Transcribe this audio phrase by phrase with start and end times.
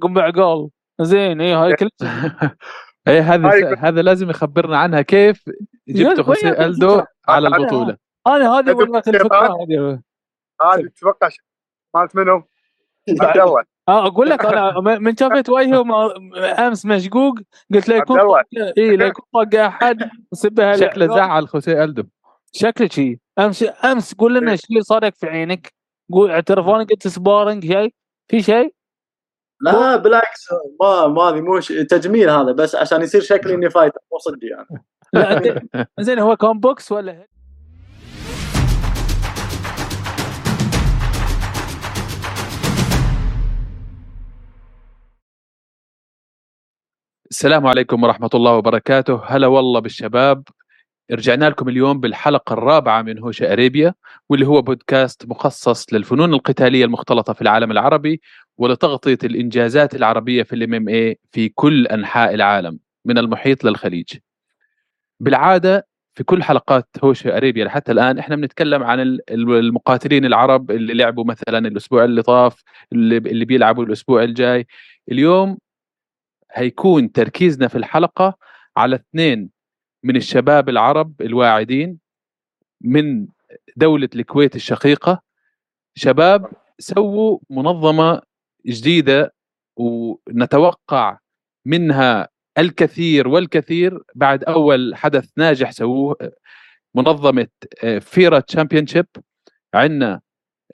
[0.00, 0.68] قم بعقال
[1.00, 1.88] زين اي هاي كل
[3.08, 5.44] اي هذا هذا لازم يخبرنا عنها كيف
[5.88, 7.96] جبت يا خوسيه أخوي، ألدو على البطولة.
[8.26, 9.38] أنا هذه والله الفكرة.
[9.62, 10.00] هذه.
[10.62, 11.28] هذه تتوقع
[11.94, 12.42] مالت منو؟
[13.20, 13.64] عبد الله.
[13.88, 15.84] آه أقول لك أنا من شافت وجهه
[16.66, 17.34] أمس مشقوق
[17.74, 18.42] قلت له يكون عبد الله.
[18.42, 22.04] طق- اي لا يكون طق أحد سبها شكله زعل خوسيه ألدو.
[22.52, 23.20] شكله شي.
[23.38, 25.72] امس أمس قول لنا إيش اللي صارك في عينك.
[26.12, 27.94] قول اعترفوني قلت sparring شيء
[28.28, 28.74] في شيء
[29.60, 30.48] لا بالعكس.
[30.80, 31.58] ما ما هذه مو
[31.90, 34.84] تجميل هذا بس عشان يصير شكلي إني fighter مو صدق يعني.
[35.12, 37.26] لا زين هو كان box ولا
[47.30, 49.22] السلام عليكم ورحمة الله وبركاته.
[49.26, 50.42] هلا والله بالشباب.
[51.10, 53.94] رجعنا لكم اليوم بالحلقة الرابعة من هوشة Arabia
[54.28, 58.20] واللي هو بودكاست مخصص للفنون القتالية المختلطة في العالم العربي
[58.58, 64.06] ولتغطية الإنجازات العربية في الإم إم اي في كل أنحاء العالم من المحيط للخليج.
[65.20, 70.94] بالعادة في كل حلقات هوشة أريبيا حتى الآن إحنا بنتكلم عن ال- المقاتلين العرب اللي
[70.94, 74.66] لعبوا مثلا الأسبوع اللي طاف اللي بيلعبوا الأسبوع الجاي.
[75.12, 75.58] اليوم
[76.52, 78.38] هيكون تركيزنا في الحلقة
[78.76, 79.50] على اثنين
[80.02, 81.98] من الشباب العرب الواعدين
[82.80, 83.26] من
[83.76, 85.22] دولة الكويت الشقيقة.
[85.94, 88.22] شباب سووا منظمة
[88.66, 89.34] جديدة
[89.76, 91.18] ونتوقع
[91.64, 96.16] منها الكثير والكثير بعد أول حدث ناجح سووه
[96.94, 97.48] منظمة
[97.84, 99.06] آه، فيرا تشامبيونشيب.
[99.74, 100.20] عندنا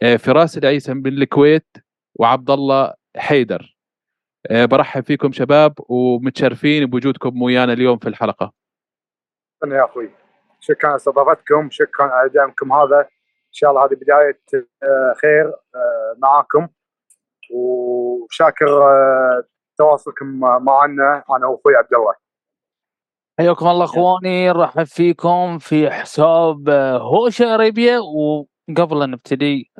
[0.02, 1.66] آه، فراس العيسى من الكويت
[2.14, 3.76] وعبد الله حيدر.
[4.46, 8.63] آه، برحب فيكم شباب ومتشرفين بوجودكم ويانا اليوم في الحلقة.
[9.64, 10.10] أنا يا أخوي.
[10.60, 13.00] شكرا على استضافتكم شكرا على دعمكم هذا.
[13.00, 14.40] إن شاء الله هذه بداية
[14.82, 16.68] آه، خير آه، معاكم.
[17.54, 19.44] وشاكر آه،
[19.78, 21.24] تواصلكم معنا.
[21.36, 22.14] أنا واخوي عبد الله.
[23.38, 24.48] حياكم الله أخواني.
[24.48, 26.68] نرحب فيكم في حساب
[27.00, 27.98] هوشة أريبيا.
[27.98, 29.70] وقبل أن نبتدي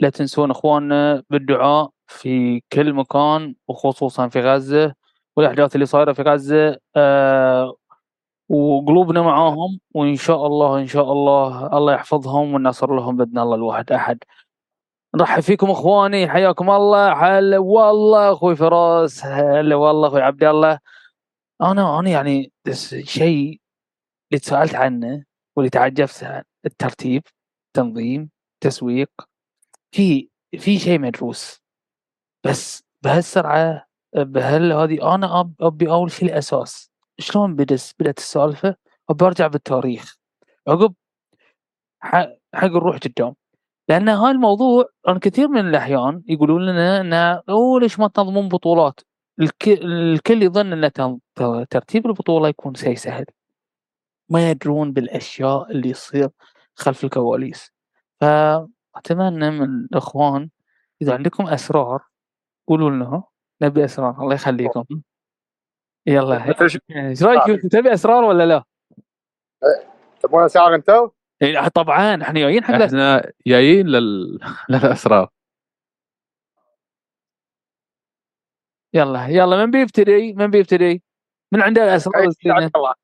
[0.00, 4.94] لا تنسون أخواننا بالدعاء في كل مكان وخصوصا في غزة
[5.36, 7.76] والأحداث اللي صايرة في غزة آه،
[8.52, 13.92] وقلوبنا معاهم وإن شاء الله إن شاء الله الله يحفظهم والنصر لهم بإذن الله الواحد
[13.92, 14.18] أحد.
[15.16, 17.12] نرحب فيكم إخواني حياكم الله.
[17.12, 20.78] هلا والله أخوي فراس هلا والله أخوي عبد الله.
[21.62, 22.52] أنا أنا يعني
[23.04, 23.60] شيء
[24.30, 25.24] اللي تسألت عنه
[25.56, 27.22] واللي تعجبت عن الترتيب
[27.76, 28.30] تنظيم
[28.60, 29.10] تسويق
[29.94, 31.62] في في شيء مدروس.
[32.44, 33.86] بس بهالسرعة
[34.16, 36.91] بهال هذه أنا أبي أول شيء الأساس.
[37.18, 38.76] شلون بدت السالفة؟
[39.08, 40.16] وبرجع بالتاريخ.
[40.68, 40.94] عقب
[42.00, 43.34] حق نروح قدام.
[43.88, 47.12] لأن هاي الموضوع أنا كثير من الأحيان يقولون لنا إن
[47.48, 49.00] أوه ليش ما تنظمون بطولات؟
[49.40, 49.68] الك...
[49.68, 50.90] الكل يظن إن
[51.70, 53.24] ترتيب البطولة يكون شيء سهل.
[54.28, 56.28] ما يدرون بالأشياء اللي يصير
[56.74, 57.72] خلف الكواليس.
[58.20, 60.50] فأتمنى من الإخوان
[61.02, 62.02] إذا عندكم أسرار
[62.68, 63.22] قولوا لنا.
[63.62, 64.22] نبي أسرار.
[64.22, 64.84] الله يخليكم.
[66.06, 66.62] يلا.
[66.90, 68.64] إيش رأيك؟ تبي اسرار ولا لا؟
[70.20, 71.08] تبغون اسعار أنتم؟
[71.42, 72.22] إيه، طبعا.
[72.22, 72.74] إحنا جايين حق.
[72.74, 74.38] إحنا جايين لل...
[74.68, 75.28] للاسرار
[78.94, 79.64] يلا يلا.
[79.64, 81.02] من بيبتدي؟ من بيبتدي؟
[81.52, 82.94] من عنده الأسرار؟ عبد الله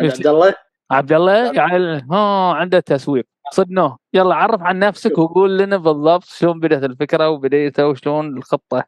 [0.00, 0.54] عبد الله.
[0.90, 3.26] عبد الله؟ يعني ها عنده تسويق.
[3.52, 8.84] صدناه يلا عرف عن نفسك وقول لنا بالضبط شلون بدأت الفكرة وبديتها وشلون الخطة.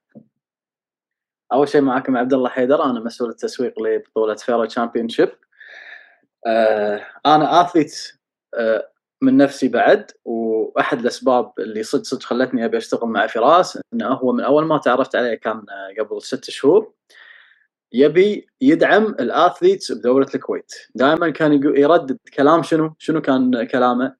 [1.52, 5.32] أول شيء معكم عبد الله حيدر أنا مسؤول التسويق لبطولة Vera Championship
[6.46, 8.12] آه أنا athlete
[8.54, 8.90] آه
[9.22, 14.32] من نفسي بعد وأحد الأسباب اللي صدق صدق خلتني أبي أشتغل مع فراس إنه هو
[14.32, 16.92] من أول ما تعرفت عليه كان آه، قبل ست شهور
[17.92, 20.72] يبي يدعم الاثليتس بدولة الكويت.
[20.94, 24.16] دائما كان يردد كلام شنو؟ شنو كان كلامه؟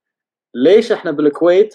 [0.54, 1.74] ليش إحنا بالكويت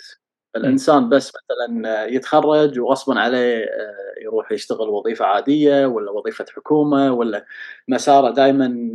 [0.55, 7.45] الإنسان بس مثلا يتخرج وغصبا عليه آه، يروح يشتغل وظيفة عادية ولا وظيفة حكومة ولا
[7.87, 8.91] مسارة دائما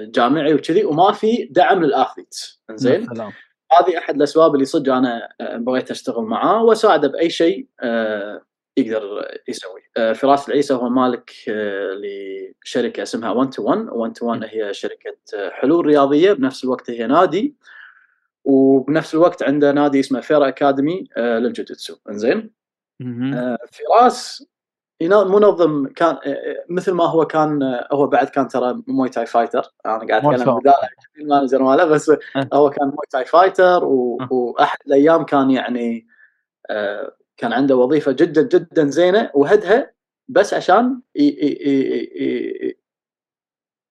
[0.00, 3.06] جامعي وكذي وما في دعم للاثليتس زين
[3.72, 8.42] هذه أحد الأسباب اللي صدق أنا آه، بغيت أشتغل معاه وأساعده بأي شيء آه،
[8.76, 9.80] يقدر يسوي.
[9.96, 11.90] آه، فراس العيسى هو مالك آه،
[12.64, 16.90] لشركة اسمها 1 to 1 1 to 1 هي شركة آه، حلول رياضية بنفس الوقت
[16.90, 17.56] هي نادي.
[18.44, 22.50] وبنفس الوقت عنده نادي اسمه Vera Academy آه، للجوجيتسو إنزين.
[23.34, 24.46] آه، فراس
[25.02, 30.06] منظم كان آه، مثل ما هو كان هو بعد كان ترى موي تاي fighter أنا
[30.06, 30.60] قاعد أتكلم
[31.18, 32.18] ال manager ماله بس أه.
[32.52, 33.84] هو كان موي تاي fighter.
[34.30, 36.06] واحد الأيام كان يعني
[37.36, 39.92] كان عنده وظيفة جدا جدا زينة وهدها
[40.28, 41.00] بس عشان.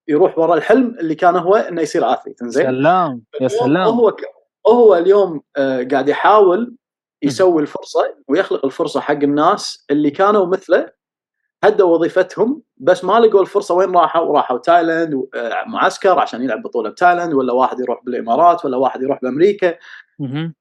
[0.07, 4.15] يروح ورا الحلم اللي كان هو إنه يصير athlete زين سلام يا سلام هو.
[4.68, 6.75] هو اليوم آه، قاعد يحاول
[7.22, 10.92] يسوي الفرصة ويخلق الفرصة حق الناس اللي كانوا مثله
[11.63, 16.90] هدوا وظيفتهم بس ما لقوا الفرصة وين راحوا؟ راحوا تايلاند آه، معسكر عشان يلعب بطولة
[16.90, 19.78] بتايلاند ولا واحد يروح بالإمارات ولا واحد يروح بأمريكا
[20.19, 20.54] مهم.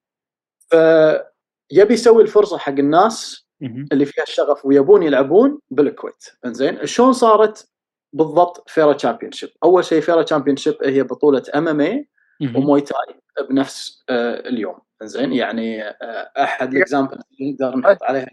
[0.68, 3.46] فيبي يسوي الفرصة حق الناس.
[3.92, 7.68] اللي فيها الشغف ويبون يلعبون بالكويت إنزين شلون صارت
[8.12, 12.08] بالضبط Vera Championship أول شيء Vera Championship هي بطولة MMA.
[12.40, 14.78] وموي تاي بنفس آه، اليوم.
[15.02, 18.30] إنزين؟ يعني آه، أحد ال example اللي نقدر نحط عليها.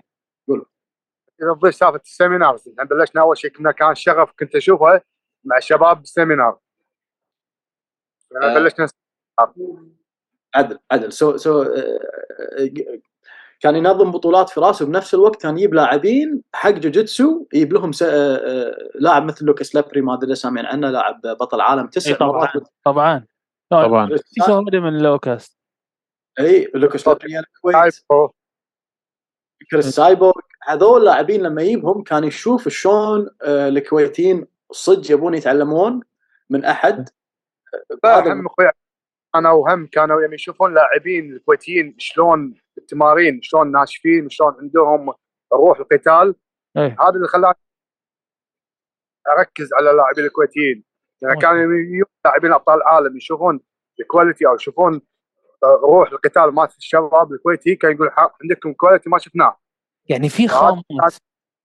[1.41, 5.01] إذا تضيف سالفة ال seminars إحنا بلشنا أول شيء كنا كان شغف كنت أشوفه
[5.43, 6.57] مع الشباب بال seminar.
[8.31, 8.59] لما آه.
[8.59, 8.87] بلشنا
[10.55, 11.13] عدل عدل.
[11.13, 12.69] so so آه،
[13.59, 18.03] كان ينظم بطولات في راسه بنفس الوقت كان يجيب لاعبين حق جوجيتسو يجيب لهم س...
[18.95, 22.67] لاعب مثل لوكاس لابري ما أدري سامعين عنه لاعب بطل عالم تسع اي طبعا مرات.
[22.83, 23.25] طبعا.
[23.69, 24.07] طبعا.
[24.07, 25.57] في شهاده من لوكاس
[26.39, 28.33] إي لوكاس لابري الكويت هايبو
[29.71, 30.41] كريس سايبورغ.
[30.67, 36.01] هذول اللاعبين لما يجيبهم كان يشوف شلون آه، الكويتيين صدق يبون يتعلمون
[36.49, 37.09] من أحد.
[38.03, 38.69] لا هذا هم أخوي
[39.35, 45.13] أنا وهم كانوا يعني يشوفون لاعبين الكويتيين شلون التمارين شلون ناشفين شلون عندهم
[45.53, 46.35] روح القتال.
[46.77, 47.55] اي هذا اللي خلاني
[49.37, 50.83] أركز على اللاعبين الكويتيين.
[51.21, 53.59] يعني كانوا يجون لاعبين أبطال العالم يشوفون
[53.99, 55.01] ال quality أو يشوفون
[55.63, 59.57] آه، روح القتال مال الشباب الكويتي كان يقول ح- عندكم quality ما شفناه.
[60.09, 60.83] يعني في خامات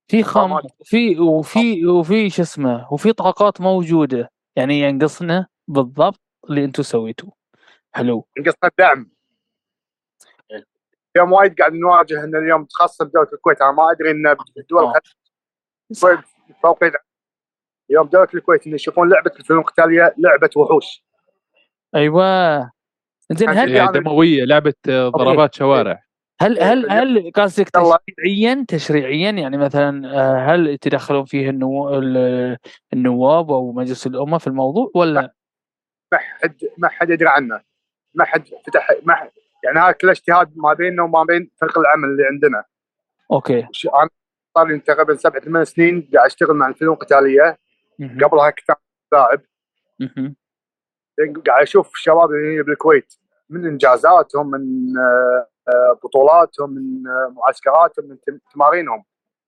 [0.07, 0.63] في خامات.
[0.83, 4.31] في وفي وفي شو اسمه وفي طاقات موجودة.
[4.55, 7.31] يعني ينقصنا بالضبط اللي أنتم سويتوه.
[7.95, 8.27] حلو.
[8.39, 9.11] نقصنا الدعم.
[10.51, 10.65] إيه.
[11.15, 13.61] اليوم وايد قاعد نواجه إن اليوم خاصه بدوله الكويت.
[13.61, 14.35] أنا ما أدري إن آه.
[17.93, 21.03] اليوم دوله الكويت ان يشوفون لعبة الفنون القتالية لعبة وحوش.
[21.95, 22.71] أيوه.
[23.31, 26.03] زين هل يعني- دموية لعبة آه، ضربات شوارع.
[26.41, 27.69] هل هل هل قصدك.
[27.69, 31.89] تشريعيا؟ تشريعيا يعني مثلا آه، هل يتدخلون فيه النو...
[31.99, 32.57] ال-
[32.93, 35.33] النواب أو مجلس الأمة في الموضوع ولا؟
[36.11, 37.61] ما حد ما حد يدري عنه.
[38.13, 39.29] ما حد فتح ما حد
[39.63, 42.63] يعني هذا كله اجتهاد ما بيننا وما بين فريق العمل اللي عندنا.
[43.31, 43.59] أوكي.
[43.59, 44.09] أنا
[44.57, 47.57] صار لي تقريبا سبع ثمان سنين قاعد أشتغل مع الفنون القتالية.
[47.99, 48.77] قبلها كنت
[49.13, 49.41] لاعب.
[51.47, 53.13] قاعد أشوف الشباب اللي بالكويت
[53.49, 54.93] من إنجازاتهم من
[55.67, 59.03] آه، بطولاتهم من آه، معسكراتهم من تم- تمارينهم.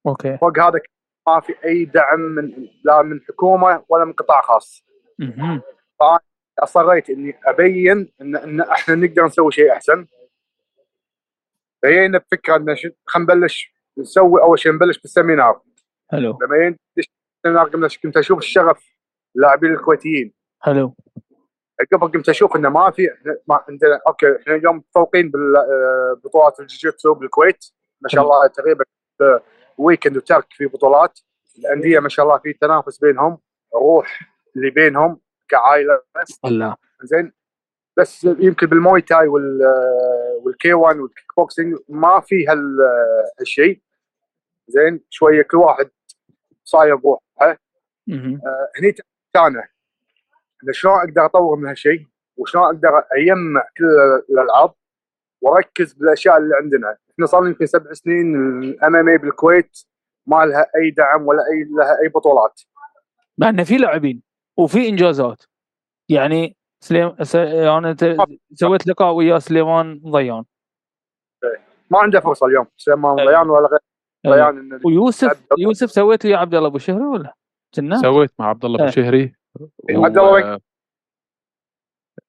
[0.08, 0.38] okay.
[0.38, 0.80] فوق هذا
[1.28, 4.86] ما في أي دعم من لا من حكومة ولا من قطاع خاص.
[6.60, 10.08] أصريت إني أبين ان, إن إحنا نقدر نسوي شيء أحسن.
[11.84, 12.76] بينا بفكرة إن
[13.06, 15.62] خلينا نبلش نسوي أول شيء نبلش بال seminar.
[16.12, 16.40] حلو.
[16.42, 16.78] لما
[18.04, 18.96] كنت أشوف الشغف
[19.36, 20.34] اللاعبين الكويتيين.
[20.60, 20.96] حلو.
[21.92, 23.10] قبل قمت أشوف إنه ما في
[23.48, 27.66] ما عندنا okay إحنا اليوم متفوقين بالبطولات الجوجيتسو بالكويت.
[28.02, 28.86] ما شاء الله تقريبا
[29.22, 29.42] آه،
[29.78, 31.20] weekend وترك في بطولات.
[31.60, 33.38] الأندية ما شاء الله في تنافس بينهم
[33.76, 34.20] روح
[34.56, 35.20] اللي بينهم
[35.50, 36.02] كعائلة.
[36.46, 36.76] الله.
[37.04, 37.32] زين.
[37.98, 39.60] بس يمكن بالموي تاي وال
[40.44, 42.78] وال K 1 والكيك بوكسينج ما في هال
[43.40, 43.82] هالشيء.
[44.68, 45.90] زين شوية كل واحد
[46.66, 47.22] صاير بروحه.
[47.42, 47.58] آه،
[48.80, 48.96] هني
[49.36, 49.68] أنا
[50.72, 52.06] شلون أقدر أطور من هالشيء
[52.38, 53.86] وشلون أقدر اجمع كل
[54.30, 54.74] الألعاب؟
[55.42, 56.98] وأركز بالأشياء اللي عندنا.
[57.12, 59.78] إحنا صار لنا يمكن سبع سنين الأم إم اي بالكويت
[60.28, 62.62] ما لها أي دعم ولا أي لها أي بطولات.
[63.38, 64.24] مع انه في لاعبين
[64.58, 65.44] وفي إنجازات.
[66.10, 67.36] يعني سليم س...
[67.36, 68.18] أنا ت...
[68.54, 70.44] سويت لقاء ويا سليمان ضيان.
[71.90, 72.68] ما عنده فرصة اليوم.
[72.78, 73.32] سليمان أيوة.
[73.32, 73.80] ضيان ولا غير.
[74.34, 75.44] إن ويوسف.
[75.60, 77.36] يوسف سويت ويا عبد الله أبو شهري ولا؟
[77.76, 78.88] كنا سويت مع عبد الله إيه.
[78.88, 79.36] بشهري
[79.90, 80.60] عبد الله وين؟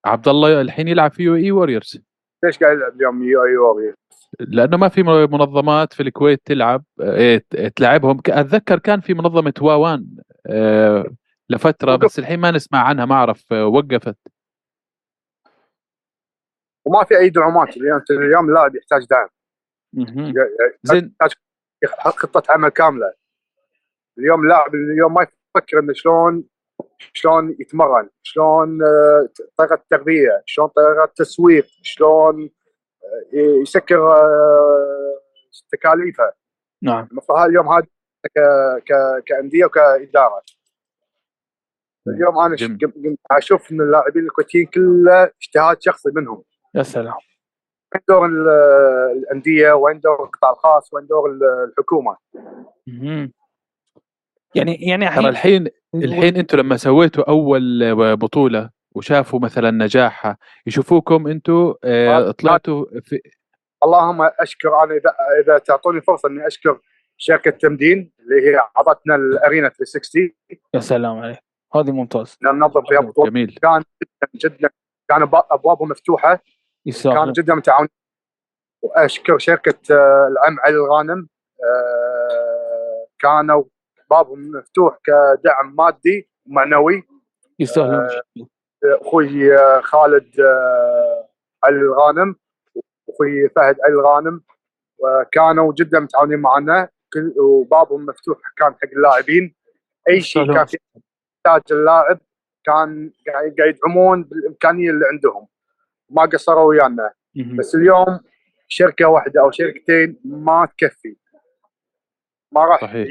[0.04, 2.02] عبد الله الحين يلعب في UAE Warriors
[2.44, 3.94] ليش قاعد يلعب اليوم UAE Warrior
[4.40, 7.44] لأنه ما في منظمات في الكويت تلعب إيه،
[7.76, 10.06] تلعبهم أتذكر كان في منظمة واوان
[10.46, 11.06] آه،
[11.50, 14.16] لفترة بس الحين ما نسمع عنها ما أعرف آه، وقفت
[16.84, 19.28] وما في أي دعومات اليوم اليوم اللاعب يحتاج دعم.
[20.82, 21.14] زين
[21.84, 23.12] خطة عمل كاملة.
[24.18, 26.44] اليوم اللاعب اليوم ما يفكر إنه شلون
[27.12, 32.50] شلون يتمرن شلون آه، طريقة التغذية شلون طريقة التسويق شلون
[33.04, 35.20] آه، يسكر آه،
[35.72, 36.32] تكاليفه.
[36.82, 37.08] نعم.
[37.10, 37.86] المفروض هذا اليوم هذا
[38.36, 40.42] ك- ك- كأندية وكاداره
[42.08, 43.16] اليوم أنا جميل.
[43.30, 46.42] أشوف إن اللاعبين الكويتيين كله اجتهاد شخصي منهم.
[46.74, 47.14] يا سلام.
[48.08, 48.48] دور ال-
[49.18, 52.16] الأندية؟ وين دور القطاع الخاص؟ وين دور ال- الحكومة.
[54.54, 61.74] يعني يعني ترى الحين الحين أنتم لما سويتوا أول بطولة وشافوا مثلا نجاحها يشوفوكم أنتم
[61.84, 63.20] ما- طلعتوا في
[63.84, 66.80] اللهم أشكر أنا اذا إذا تعطوني فرصة إني أشكر
[67.16, 70.32] شركة تمدين اللي هي أعطتنا الأرينا 360
[70.74, 71.38] يا سلام عليك.
[71.74, 72.38] هذه ممتاز.
[72.42, 73.30] ننظم فيها بطولة.
[73.30, 74.70] جميل كان جدا جدا
[75.08, 76.42] كان ابوابهم مفتوحة.
[76.86, 77.88] كان يستاهل جدا متعاون
[78.82, 81.28] واشكر شركه آه، العم علي الغانم
[81.64, 83.64] آه، كانوا
[84.10, 87.02] بابهم مفتوح كدعم مادي ومعنوي
[87.58, 88.08] يستاهلون
[88.84, 90.30] أخوي آه، خالد
[91.64, 92.36] علي الغانم
[93.06, 94.40] واخوي فهد علي الغانم
[94.98, 96.88] وكانوا جدا متعاونين معنا.
[97.38, 99.54] وبابهم مفتوح كان حق اللاعبين.
[100.08, 100.54] أي شيء.
[100.54, 100.76] كان في
[101.46, 102.18] يحتاج اللاعب
[102.64, 105.46] كان قاعد يدعمون بالإمكانية اللي عندهم.
[106.10, 107.12] ما قصروا ويانا.
[107.58, 108.20] بس اليوم
[108.68, 111.16] شركة واحدة أو شركتين ما تكفي.
[112.52, 113.08] ما راح صحيح.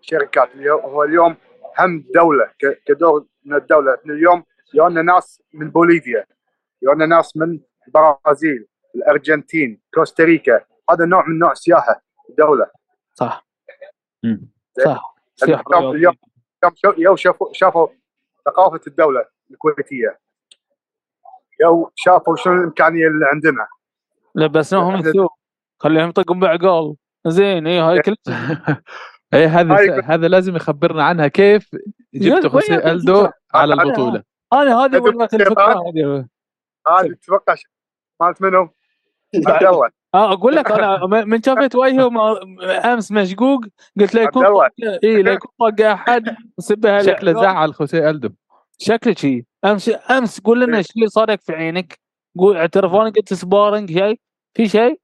[0.00, 0.54] شركات.
[0.54, 1.36] اليوم هو اليوم
[1.78, 2.50] هم دولة
[2.86, 3.94] كدور من الدولة.
[3.94, 6.26] إحنا اليوم يونا ناس من بوليفيا
[6.82, 10.64] يونا ناس من البرازيل الأرجنتين كوستاريكا.
[10.90, 12.70] هذا نوع من نوع السياحه الدولة.
[13.14, 13.46] صح.
[14.84, 15.14] صح.
[15.36, 15.90] سياحة.
[15.90, 16.16] اليوم-
[16.98, 17.88] يوم شافوا شافوا
[18.44, 20.18] ثقافة الدولة الكويتية.
[21.62, 23.66] يوم شافوا شنو الإمكانية اللي عندنا.
[24.34, 25.28] لبسناهم الثوب
[25.78, 26.94] خليهم يطقون بعقال
[27.26, 28.16] زين اي هاي كل
[29.34, 31.70] اي هذا هذا لازم يخبرنا عنها كيف
[32.46, 34.22] خوسيه يا ألدو؟ على أنا- البطولة.
[34.52, 35.22] أنا هذه الشيطان.
[35.40, 36.24] الفكرة هذه
[36.88, 37.54] هذه تتوقع
[38.20, 38.68] مالت منو؟
[39.46, 42.10] عبد الله آه أقول لك أنا من شافت وجهه
[42.92, 43.60] أمس مشقوق
[44.00, 44.46] قلت له يكون
[45.04, 48.28] اي لا يكون طق أحد سبها شكله زعل خوسيه ألدو.
[48.78, 49.46] شكله شي.
[49.64, 51.98] أمس أمس قول لنا إيش اللي صارك في عينك.
[52.38, 54.20] قول اعترفوني قلت sparring شيء؟
[54.54, 55.00] في شيء؟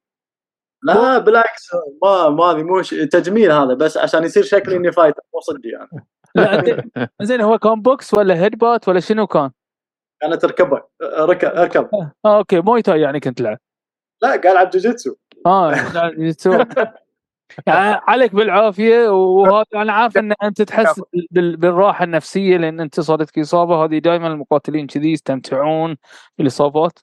[0.83, 1.69] لا بالعكس
[2.03, 6.07] ما ما هذه مو تجميل هذا بس عشان يصير شكلي إني fighter مو صدق يعني.
[6.35, 9.51] لا زين هو كان box ولا head butt ولا شنو كان؟
[10.21, 11.89] كانت ركبة ركب ركب
[12.25, 13.59] آه okay Muay Thai يعني كنت تلعب.
[14.23, 15.15] لا قال العب جوجيتسو.
[15.47, 16.33] آه يعني
[18.09, 21.01] عليك بالعافية وهذا أنا عارف إن أنت تحس
[21.31, 25.97] بال- بالراحة النفسية لأن أنت صارتك اصابه هذه دائما المقاتلين كذي يستمتعون
[26.39, 26.99] بالإصابات.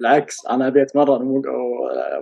[0.00, 1.42] بالعكس أنا أبي أتمرن مو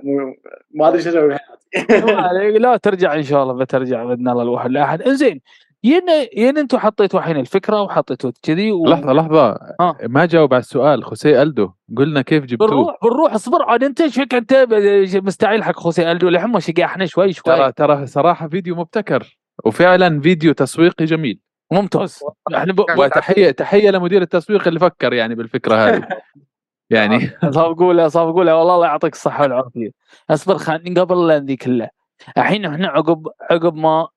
[0.02, 0.34] مو
[0.70, 2.58] ما أدري شو أسوي بحياتي.
[2.58, 5.40] لا ترجع إن شاء الله بترجع بإذن الله الواحد لاحد إنزين
[5.84, 6.02] ين
[6.36, 8.86] ين أنتم حطيتوا الحين الفكرة وحطيتوا كذي و...
[8.86, 9.50] لحظة لحظة.
[9.80, 9.96] آه.
[10.02, 11.70] ما جاوب على السؤال خوسيه ألدو.
[11.96, 16.28] قلنا كيف جبتوه؟ بنروح بنروح اصبر عاد انت شك انت ب- مستعيل حق خوسي ألدو.
[16.28, 17.56] لحين ما شقاحنا شوي شوي.
[17.56, 19.38] ترى ترى صراحة فيديو مبتكر.
[19.64, 21.40] وفعلا فيديو تسويقي جميل.
[21.72, 22.18] ممتاز.
[22.54, 22.80] إحنا ب...
[22.98, 26.08] وتحيه تحية لمدير التسويق اللي فكر يعني بالفكرة هذه.
[26.90, 27.30] يعني.
[27.50, 29.90] صافقوا صافقوا والله الله يعطيك الصحة والعافية.
[30.30, 31.90] اصبر خلني قبل ذي كلها
[32.38, 34.08] الحين إحنا عقب عقب ما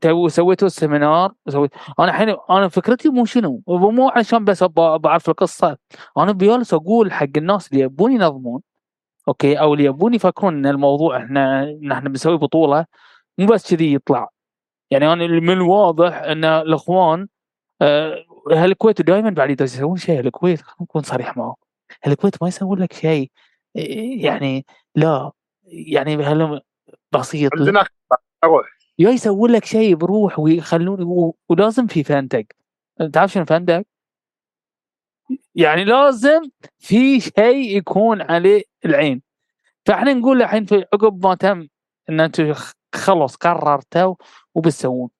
[0.00, 5.28] تو سويتوا ال seminar سويت أنا الحين أنا فكرتي مو شنو؟ مو عشان بس بعرف
[5.28, 5.76] القصة.
[6.18, 8.60] أنا بجالس أقول حق الناس اللي يبون ينظمون
[9.28, 12.86] okay؟ أو اللي يبون يفكرون إن الموضوع إحنا نحن بنسوي بطولة
[13.38, 14.28] مو بس كذي يطلع.
[14.90, 17.28] يعني أنا من الواضح إن الإخوان
[17.82, 21.54] آه، الكويت دائما بعد يسوون شيء الكويت خلينا نكون صريح معهم
[22.06, 23.30] الكويت ما يسوون لك شيء.
[23.76, 25.30] إيه، يعني لا.
[25.64, 26.16] يعني
[27.12, 27.52] بسيط.
[27.58, 27.84] عندنا
[28.44, 32.44] أروح يا يسوون لك شيء بروح ويخلون و- ولازم في فندق
[33.12, 33.82] تعرف شنو فندق؟
[35.54, 36.40] يعني لازم
[36.78, 39.22] في شيء يكون عليه العين.
[39.86, 41.68] فإحنا نقول الحين في عقب ما تم
[42.10, 42.54] إن أنتم
[42.94, 44.14] خلص قررتوا
[44.54, 45.10] وبتسوون.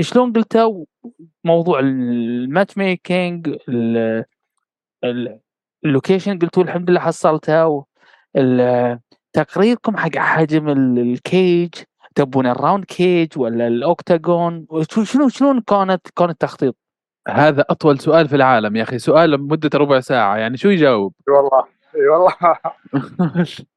[0.00, 0.84] شلون قلتوا
[1.44, 4.24] موضوع ال match making ال-
[5.04, 5.40] ال-
[5.84, 7.82] ال location قلتوا الحمد لله حصلتوا
[8.36, 9.00] ال-
[9.32, 11.74] تقريركم حق حجم ال- ال cage
[12.14, 14.66] تبون ال round cage ولا ال octagon
[15.02, 16.76] شنو شلون كانت كان التخطيط؟
[17.28, 21.34] هذا أطول سؤال في العالم يا أخي سؤال مدة ربع ساعة يعني شو يجاوب؟ إي
[21.34, 21.64] والله
[21.96, 22.34] إي والله.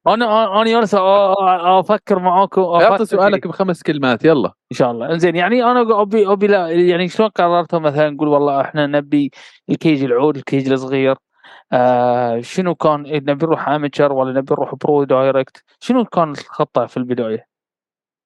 [0.14, 4.48] أنا أنا جالس أفكر معاكم أعطي سؤالك بخمس كلمات يلا.
[4.72, 5.12] إن شاء الله.
[5.12, 9.32] إنزين يعني أنا ابي أبي لا يعني شلون قررتوا مثلا نقول والله إحنا نبي
[9.70, 11.16] الكيج العود الكيج الصغير
[11.72, 16.98] آه شنو كان نبي نروح amateur ولا نبي نروح pro direct شنو كان الخطة في
[16.98, 17.55] البداية؟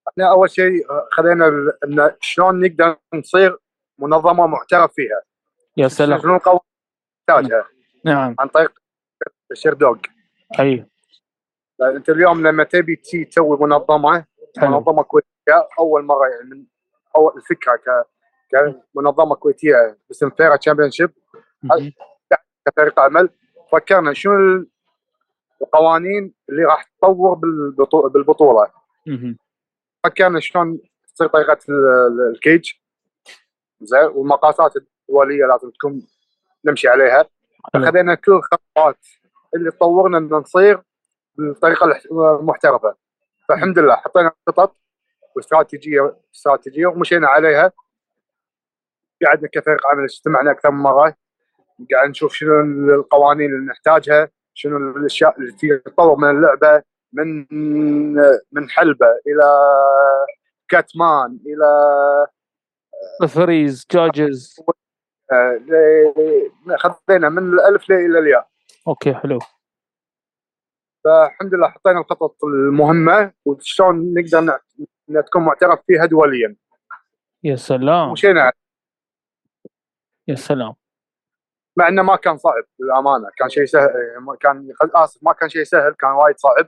[0.09, 3.57] إحنا أول شيء خلينا ال- ان شلون نقدر نصير
[3.99, 5.21] منظمة معترف فيها؟
[5.77, 6.19] يا سلام.
[6.21, 6.61] شنو القوانين
[7.29, 7.65] نحتاجها
[8.05, 8.35] نعم.
[8.39, 8.71] عن طريق
[9.51, 9.98] ال Sherdog
[10.59, 10.85] أي.
[11.79, 14.25] لأن أنت اليوم لما تبي تي تسوي منظمة
[14.57, 14.69] حلو.
[14.69, 16.65] منظمة كويتية أول مرة يعني من
[17.15, 18.05] أول الفكرة ك
[18.51, 21.12] كمنظمة كويتية باسم فيرا championship.
[22.67, 23.29] كفريق عمل
[23.71, 24.67] فكرنا شنو ال-
[25.61, 28.71] القوانين اللي راح تطور بالبطو- بالبطولة.
[30.03, 30.79] فكرنا شلون
[31.15, 31.74] تصير طريقة ال-
[32.08, 32.72] ال- الكيج.
[33.82, 36.08] زين والمقاسات الدولية لازم تكون
[36.65, 37.25] نمشي عليها.
[37.74, 37.84] حلو.
[37.84, 39.06] فخذينا كل الخطوات
[39.56, 40.82] اللي تطورنا إن نصير
[41.36, 42.00] بالطريقة
[42.39, 42.96] المحترفة.
[43.50, 44.75] فالحمد لله حطينا خطط
[45.36, 47.72] واستراتيجيه استراتيجية ومشينا عليها.
[49.25, 51.15] قعدنا كفريق عمل اجتمعنا أكثر من مرة.
[51.91, 52.62] قاعد نشوف شنو
[52.96, 56.84] القوانين اللي نحتاجها شنو الأشياء اللي تطور من اللعبة.
[57.13, 57.45] من
[58.51, 59.49] من حلبة إلى
[60.69, 61.67] cutman إلى
[63.21, 64.55] referees judges.
[65.31, 68.47] آه، ل- خذينا من الألف إلى الياء.
[68.88, 69.39] okay حلو.
[71.03, 74.59] فالحمد لله حطينا الخطط المهمة وشلون نقدر
[75.09, 76.55] إنها تكون معترف فيها دوليا.
[77.43, 78.11] يا سلام.
[78.11, 78.51] مشينا.
[80.27, 80.73] يا سلام.
[81.77, 83.29] مع إنه ما كان صعب للأمانة.
[83.37, 83.91] كان شيء سهل
[84.39, 86.67] كان آسف ما كان شيء سهل كان وايد صعب.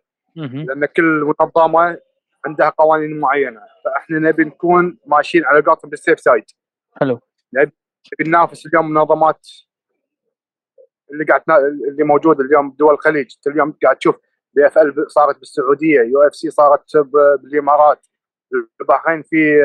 [0.66, 1.98] لأن كل منظمه
[2.46, 3.62] عندها قوانين معينة.
[3.86, 6.44] فإحنا نبي نكون ماشيين على قولتهم بال safe side
[7.00, 7.20] حلو.
[7.54, 7.72] نبي
[8.28, 9.48] ننافس اليوم منظمات
[11.12, 11.42] اللي قاعد
[11.90, 13.36] اللي موجودة اليوم بدول الخليج.
[13.48, 14.16] اليوم قاعد تشوف
[14.53, 18.08] PFL صارت بالسعودية UFC صارت بالإمارات
[18.82, 19.60] البحرين في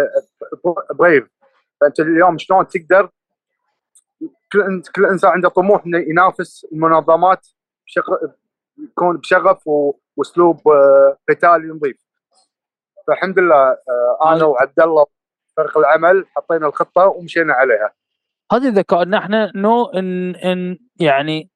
[0.95, 1.29] Brave
[1.81, 3.11] فأنت اليوم شلون تقدر
[4.53, 7.47] كل كل إنسان عنده طموح إنه ينافس المنظمات
[7.87, 8.31] بشغ-
[8.79, 9.69] يكون بشغف
[10.17, 12.07] واسلوب آه، قتالي نظيف
[13.07, 15.07] فالحمد لله آه، أنا وعبد الله
[15.57, 17.93] فريق العمل حطينا الخطة ومشينا عليها.
[18.53, 21.51] هذه ذكائنا إحنا نو ان إن يعني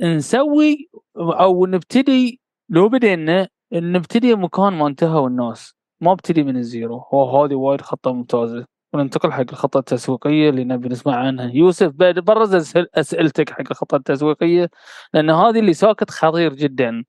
[0.00, 5.74] نسوي أو نبتدي لو بدينا نبتدي مكان ما انتهوا الناس.
[6.00, 7.04] ما ابتدي من ال zero.
[7.14, 8.66] هو هذه وايد خطة ممتازة.
[8.94, 11.50] وننتقل حق الخطه التسويقية اللي نبي نسمع عنها.
[11.54, 14.70] يوسف بعد برز أسئل- أسئلتك حق الخطه التسويقية
[15.14, 17.04] لأن هذه اللي ساكت خطير جدا.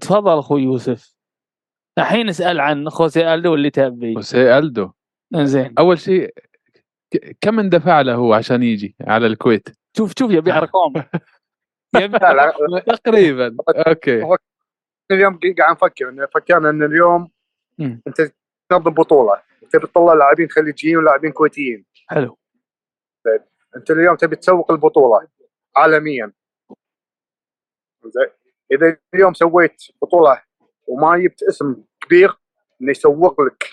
[0.00, 1.14] تفضل أخوي يوسف.
[1.98, 4.14] الحين اسأل عن خوسي ألدو اللي تبي.
[4.14, 4.90] خوسيه ألدو.
[5.34, 6.34] زين أول شيء
[7.40, 10.92] كم اندفع له هو عشان يجي على الكويت؟ شوف شوف يبي أرقام.
[12.86, 13.56] تقريبا.
[13.88, 14.36] okay.
[15.10, 17.30] اليوم قاعد نفكر فكرنا إن اليوم.
[17.80, 18.32] أنت
[18.68, 21.86] تنظم بطوله تبي تطلع لاعبين خليجيين ولاعبين كويتيين.
[22.08, 22.38] حلو.
[23.76, 25.28] أنت اليوم تبي تسوق البطولة
[25.76, 26.32] عالميا.
[28.04, 28.30] زين.
[28.72, 30.42] إذا اليوم سويت بطولة
[30.86, 32.36] وما جبت اسم كبير
[32.82, 33.70] انه يسوق لك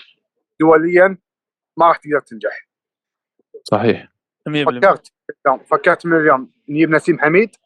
[0.60, 1.18] دوليا
[1.76, 2.68] ما راح تقدر تنجح.
[3.64, 4.08] صحيح.
[4.48, 5.12] 100% فكرت
[5.46, 7.56] اليوم فكرت من اليوم نجيب نسيم حميد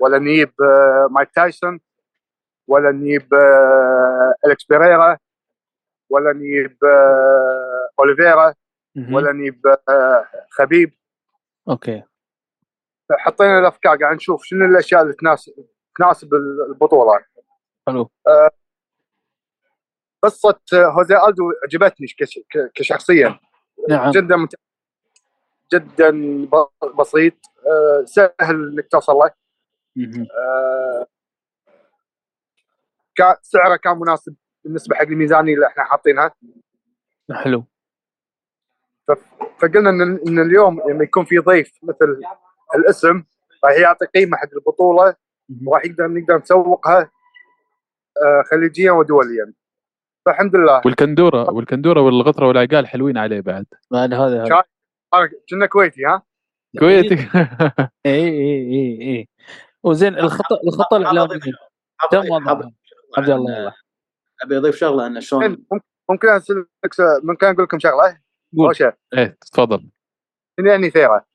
[0.00, 1.80] ولا نجيب آه، مايك تايسون
[2.68, 5.18] ولا نجيب آه، الكس بيريرا
[6.14, 8.54] ولا نجيب آه، أوليفيرا.
[9.14, 10.92] ولا نجيب آه، خبيب.
[11.68, 12.02] okay.
[13.12, 15.52] حطينا الأفكار قاعد نشوف شنو الأشياء اللي تناسب
[15.98, 17.24] تناسب البطولة.
[17.86, 18.10] حلو.
[20.22, 23.38] قصة هوزي ألدو عجبتني كش- ك- كشخصيا.
[23.88, 24.10] نعم.
[24.10, 24.60] جدا ممتاز
[25.74, 26.10] جدا
[26.98, 27.34] بسيط
[27.66, 29.30] آه، سهل إنك توصل له.
[30.30, 31.06] آه،
[33.42, 34.34] سعره كان مناسب.
[34.64, 36.30] بالنسبة حق الميزانيه اللي إحنا حاطينها.
[37.32, 37.64] حلو.
[39.58, 42.20] فقلنا إن إن اليوم لما يكون في ضيف مثل
[42.74, 43.24] الاسم
[43.64, 45.14] راح يعطي قيمة حق البطولة.
[45.66, 47.10] وراح يقدر نقدر نسوقها
[48.24, 49.52] آه، خليجيا ودوليا.
[50.26, 50.82] فالحمد لله.
[50.84, 53.66] والكندوره والكندورة والغطرة والعقال حلوين عليه بعد.
[53.90, 54.62] بعد هذا هذا.
[55.14, 56.22] أنا كنا كويتي ها؟
[56.78, 57.14] كويتي.
[58.06, 58.28] اي اي
[58.72, 59.28] اي اي
[59.82, 61.40] وزين الخطه الخطه الاعلاميه
[62.10, 62.72] تم وضعها
[63.18, 63.72] عبد الله يلا.
[64.44, 65.80] أبي أضيف شغلة إن شلون؟ ممكن
[66.10, 66.68] ممكن اسالك
[67.22, 68.18] ممكن أقول لكم شغلة؟
[68.72, 69.90] شيء إيه تفضل.
[70.58, 71.26] يعني ثيرة؟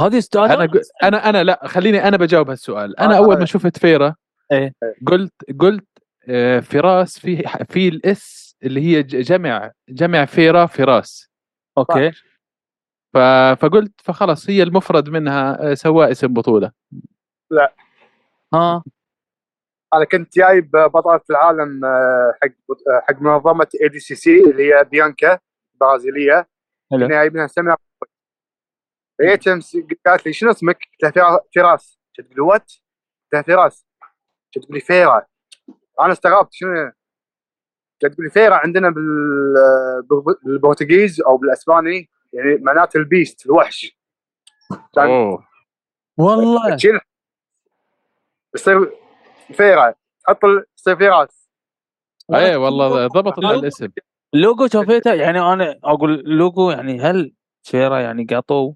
[0.00, 0.68] هذه أستاذ أنا
[1.02, 2.98] أنا أنا لا خليني أنا بجاوب هالسؤال.
[3.00, 3.38] أنا آه، أول آه.
[3.38, 4.14] ما شفت فيرا
[4.52, 4.72] إيه.
[5.06, 5.88] قلت قلت
[6.28, 11.30] آه، فراس في في الإس اللي هي جمع جمع فيرا فراس.
[11.78, 12.10] okay.
[13.14, 16.72] ف- فقلت فخلاص هي المفرد منها آه، سواء اسم بطولة.
[18.54, 18.82] ها.
[19.94, 22.48] أنا كنت جايب بطله العالم آه، حق
[22.90, 25.38] آه، حق منظمة ADCC اللي هي بيانكا
[25.80, 26.48] برازيليه
[26.90, 27.06] حلو.
[27.06, 27.74] كنا جايبينها seminar
[29.22, 32.72] جيت أمس قالت لي شنو اسمك؟ قلت لها فراس قلت تقول what؟
[33.22, 33.86] قلت لها فراس
[34.56, 35.26] قلت لي فيرا.
[36.00, 36.92] أنا استغربت شنو؟
[38.02, 43.98] قلت تقول لي فيرا عندنا بال- بال- بالبرتغيز أو بالأسباني يعني معناته البيست الوحش.
[44.94, 45.46] كان اوه
[46.18, 46.76] والله
[48.54, 48.92] يصير
[49.52, 51.48] فيرا تحط ال- يصير فراس
[52.34, 53.88] إيه والله ضبطت الاسم.
[54.34, 57.32] اللوجو شوفيته يعني أنا أقول لوجو يعني هل
[57.66, 58.74] شيرة يعني قطو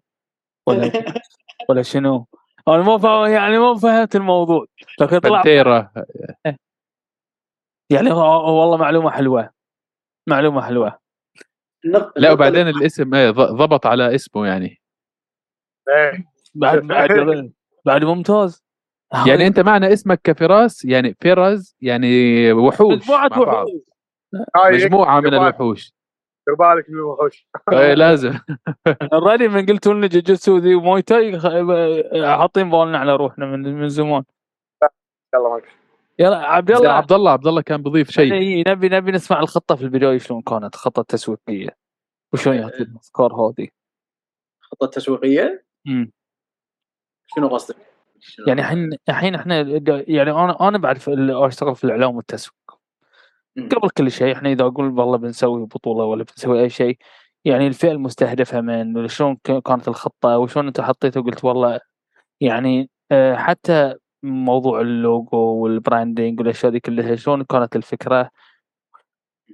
[0.66, 0.90] ولا
[1.68, 2.26] ولا شنو؟
[2.68, 4.66] أنا ما فهم يعني ما فهمت الموضوع.
[5.00, 5.92] لكن طلع بنتيرا
[7.90, 9.50] يعني هو- والله معلومة حلوة.
[10.28, 10.98] معلومة حلوة.
[11.84, 14.80] النق- لا وبعدين الاسم إيه ض- ضبط على اسمه يعني.
[15.88, 16.24] إيه.
[16.54, 17.10] بعد بعد
[17.86, 18.64] بعد ممتاز.
[19.26, 23.70] يعني أنت معنى اسمك كفراس يعني فراس يعني وحوش مجموعة وحوش.
[24.56, 25.34] هاي مجموعة من.
[25.34, 25.92] الوحوش.
[26.46, 27.48] دير بالك من الوحوش.
[27.72, 28.38] إيه، لازم.
[29.12, 31.40] الرادي من قلتوا لنا جوجوتسو ذي وموي تاي
[32.24, 34.22] حاطين بالنا على روحنا من من زمان.
[35.34, 35.68] يلا ماك
[36.18, 36.90] يلا عبد الله.
[36.90, 38.32] عبد الله عبد الله كان بضيف شيء.
[38.32, 41.76] إيه، نبي نبي نسمع الخطة في البداية شلون كانت الخطه التسويقيه
[42.32, 43.68] وشلون يعطي الافكار هذه؟
[44.62, 46.12] الخطه التسويقيه مم.
[47.26, 47.89] شنو قصدك؟
[48.46, 49.60] يعني الحين الحين إحنا
[50.08, 50.98] يعني أنا أنا بعد
[51.30, 52.54] أشتغل في الإعلام والتسويق.
[53.58, 56.98] قبل كل شيء إحنا إذا أقول والله بنسوي بطولة ولا بنسوي أي شيء
[57.44, 61.80] يعني الفئة المستهدفة من شلون كانت الخطة وشلون أنت حطيت وقلت والله
[62.40, 68.30] يعني آه، حتى موضوع ال logo وال branding والأشياء دي كلها شلون كانت الفكرة.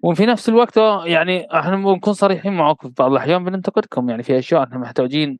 [0.02, 4.38] وفي نفس الوقت آه، يعني إحنا بنكون صريحين معاكم في بعض الأحيان بننتقدكم يعني في
[4.38, 5.38] أشياء إحنا محتاجين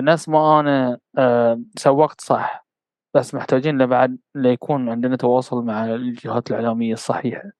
[0.00, 2.66] ناس ما أنا آه، سوقت صح
[3.14, 7.50] بس محتاجين لبعد ليكون عندنا تواصل مع الجهات الإعلامية الصحيحة.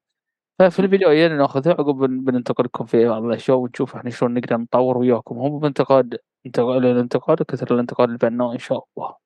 [0.59, 5.38] ففي البدايه ناخذها عقب بن- بننتقدكم في بعض الأشياء ونشوف إحنا شلون نقدر نطور وياكم.
[5.38, 9.16] هم بانتقاد انتقاد الانتقاد كثر الانتقاد البناء إن شاء الله.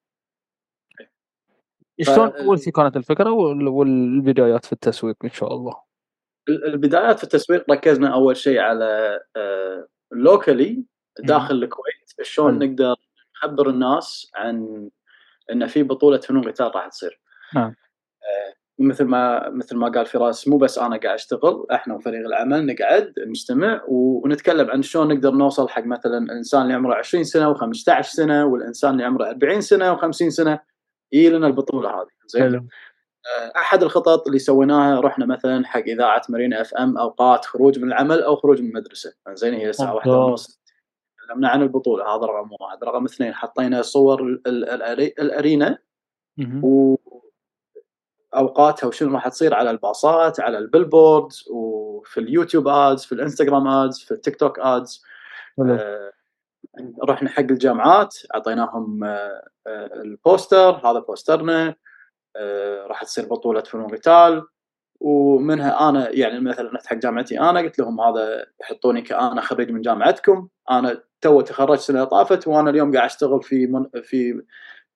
[2.00, 5.76] شلون أول شيء كانت الفكرة وال- والبدايات في التسويق إن شاء الله؟
[6.48, 9.20] ال- البدايات في التسويق ركزنا أول شيء على
[10.12, 10.84] لوكالي
[11.18, 12.58] داخل الكويت شلون.
[12.58, 12.96] نقدر
[13.36, 14.88] نخبر الناس عن
[15.52, 17.20] إن في بطولة فنون قتال راح تصير.
[17.54, 17.64] نعم.
[18.22, 22.66] آه، مثل ما مثل ما قال فراس مو بس أنا قاعد أشتغل إحنا وفريق العمل
[22.66, 27.54] نقعد نستمع و- ونتكلم عن شلون نقدر نوصل حق مثلا الانسان اللي عمره 20 سنة
[27.54, 30.60] و15 سنة والإنسان اللي عمره 40 سنة و50 سنة
[31.12, 32.06] يجي لنا البطولة هذه.
[32.26, 32.66] زين؟ حلو.
[33.56, 38.22] أحد الخطط اللي سويناها رحنا مثلا حق إذاعة مارينا إف إم أوقات خروج من العمل
[38.22, 39.12] أو خروج من المدرسة.
[39.32, 40.12] زين؟ هي الساعة واحدة.
[40.12, 40.59] ونص.
[41.30, 42.04] تكلمنا عن البطولة.
[42.16, 42.84] هذا رقم واحد.
[42.84, 45.78] رقم اثنين حطينا صور ال- ال- الأري- الأرينا.
[46.38, 46.64] مهم.
[48.32, 53.98] واوقاتها وشنو راح تصير على الباصات على ال billboards وفي اليوتيوب ads في الإنستغرام ads
[54.00, 55.04] في التيك توك ads.
[55.60, 56.12] آه،
[57.04, 60.70] رحنا حق الجامعات أعطيناهم آه، آه، ال poster.
[60.86, 61.74] هذا poster نا.
[62.36, 64.46] آه، راح تصير بطولة فنون قتال.
[65.00, 69.80] ومنها أنا يعني مثلا رحت حق جامعتي أنا قلت لهم هذا يحطوني كأنا خريج من
[69.80, 70.48] جامعتكم.
[70.70, 74.42] أنا تو تخرجت اللي طافت وأنا اليوم قاعد أشتغل في من في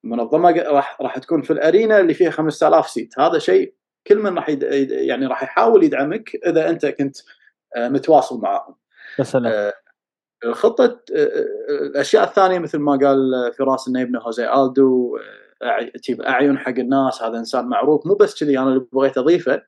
[0.04, 3.74] منظمة راح راح تكون في الأرينا اللي فيها 5000 سيت هذا شيء
[4.06, 4.48] كل من راح
[4.90, 7.16] يعني راح يحاول يدعمك إذا أنت كنت
[7.76, 8.74] آه، متواصل معاهم.
[9.22, 9.52] سلام.
[9.52, 9.72] آه،
[10.44, 11.44] الخطة آه،
[11.86, 15.18] الأشياء الثانية مثل ما قال فراس إنه يبنى هوزي آلدو
[16.02, 18.06] تجيب أعين حق الناس هذا إنسان معروف.
[18.06, 19.62] مو بس كذي أنا اللي بغيت أضيفه.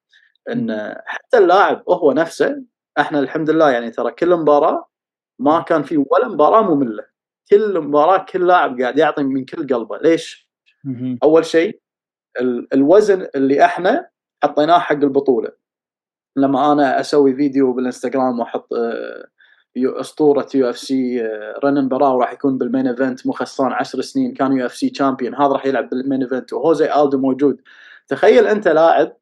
[0.52, 2.62] إن حتى اللاعب هو نفسه
[2.98, 4.87] إحنا الحمد لله يعني ترى كل مباراة
[5.38, 7.04] ما كان في ولا مباراة مملة.
[7.50, 9.98] كل مباراة كل لاعب قاعد يعطي من كل قلبه.
[9.98, 10.50] ليش؟
[11.22, 11.80] أول شيء
[12.40, 14.09] ال- الوزن اللي إحنا
[14.44, 15.48] حطيناه حق البطولة.
[16.37, 19.26] لما أنا أسوي فيديو بالإنستغرام وأحط آه،
[19.76, 21.22] أسطورة UFC
[21.64, 25.46] رنن براو راح يكون بال main event مو خسران 10 سنين كان UFC champion هذا
[25.52, 27.61] راح يلعب بال main event وهوزي ألدو موجود.
[28.09, 29.16] تخيل أنت لاعب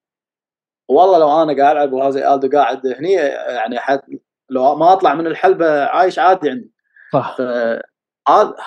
[0.88, 4.00] والله لو أنا قاعد ألعب وهوزي ألدو قاعد هني يعني حد
[4.50, 6.70] لو ما أطلع من الحلبة عايش عادي عندي.
[7.12, 7.36] صح.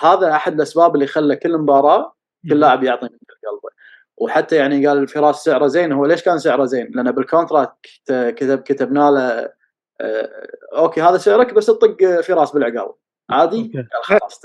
[0.00, 2.14] هذا أحد الأسباب اللي خلى كل مباراة
[2.50, 3.08] كل لاعب يعطي من
[3.50, 3.70] قلبه
[4.16, 7.76] وحتى يعني قال فراس سعره زين هو ليش كان سعره زين؟ لأن بال contract
[8.08, 9.52] كتب كتبنا له
[10.00, 12.92] آه، okay هذا سعرك بس تطق فراس بالعقال
[13.30, 14.42] عادي؟ قال خلاص.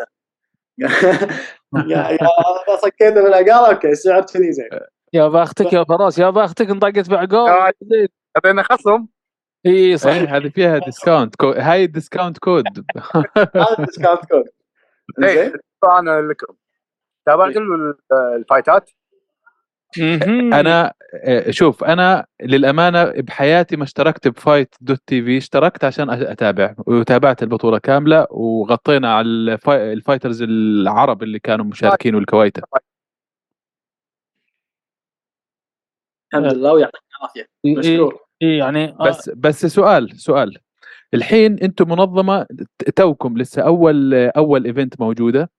[1.88, 2.17] يا
[2.77, 4.69] صكيته بالعقال okay سعر كذي زين.
[5.13, 7.10] يا بختك يا فراس يا بختك انطقت
[7.82, 8.08] زين.
[8.38, 9.08] اعطينا خصم
[9.65, 11.49] إي إيه صحيح هذه فيها discount co...
[11.52, 12.63] هاي ال discount code
[13.38, 14.43] هذا ال discount code
[15.23, 15.54] إيه، زين.
[15.84, 16.54] أنا لكم
[17.26, 17.95] تابعت ال-
[18.36, 18.89] ال fight ات.
[20.54, 20.93] أنا
[21.49, 25.38] شوف أنا للأمانة بحياتي ما اشتركت ب Fight.TV.
[25.38, 29.93] اشتركت عشان أتابع وتابعت البطولة كاملة وغطينا على ال figh...
[29.93, 32.58] ال fighters العرب اللي كانوا مشاركين والكويت
[36.34, 37.48] الحمد لله ويعطيك العافية.
[37.65, 38.19] مشكور.
[38.41, 40.58] يعني آه، بس بس سؤال سؤال.
[41.13, 42.46] الحين أنتم منظمة
[42.96, 45.52] توكم لسه أول أول event موجودة.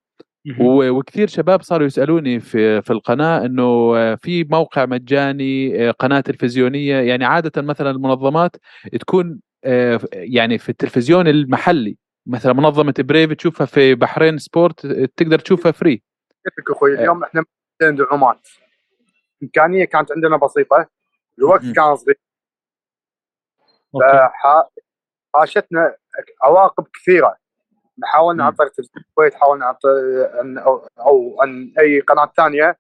[0.61, 6.97] وكثير شباب صاروا يسألوني في في القناة إنه في موقع مجاني قناة تلفزيونية.
[6.97, 8.57] يعني عادة مثلا المنظمات
[9.01, 11.97] تكون آه، يعني في التلفزيون المحلي.
[12.27, 14.87] مثلا منظمة Brave تشوفها في بحرين Sport
[15.17, 16.03] تقدر تشوفها free
[16.47, 16.95] لك أخوي.
[16.95, 17.45] اليوم إحنا
[17.83, 18.49] دعومات.
[19.45, 20.87] امكانيه كانت عندنا بسيطة
[21.39, 21.63] الوقت.
[21.77, 22.21] كان صغير
[23.95, 24.69] أوكي فح-
[25.35, 25.97] حاشتنا
[26.43, 27.37] عواقب كثيرة
[28.05, 28.45] حاولنا.
[28.45, 30.31] عن طريق الكويت حاولنا عن طريق
[30.67, 32.79] أو أو عن أي قناة ثانية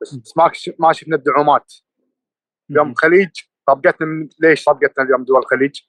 [0.00, 1.74] بس ما ما شفنا الدعومات
[2.68, 2.90] مهم.
[2.90, 3.30] الخليج
[3.66, 5.80] طبقتنا من ليش طبقتنا اليوم دول الخليج؟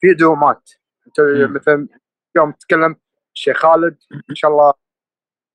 [0.00, 0.70] في دعومات
[1.06, 1.20] أنت.
[1.50, 1.88] مثلا
[2.36, 2.96] اليوم تتكلم
[3.34, 3.98] الشيخ خالد
[4.30, 4.72] إن شاء الله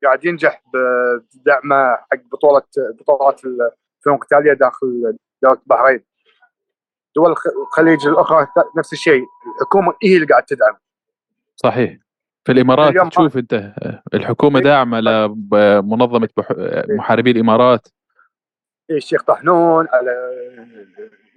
[0.03, 2.61] قاعد ينجح بدعمه حق بطوله
[2.99, 6.03] بطولات الفنون القتاليه داخل دوله البحرين.
[7.15, 9.23] دول الخ- الخليج الأخرى نفس الشيء.
[9.55, 10.75] الحكومة هي اللي قاعد تدعم.
[11.55, 11.97] صحيح.
[12.45, 13.73] في الإمارات تشوف أنت
[14.13, 14.63] الحكومة إيه.
[14.63, 17.87] داعمة لمنظمه بح- آه، محاربي الإمارات.
[18.89, 20.11] إيه الشيخ طحنون على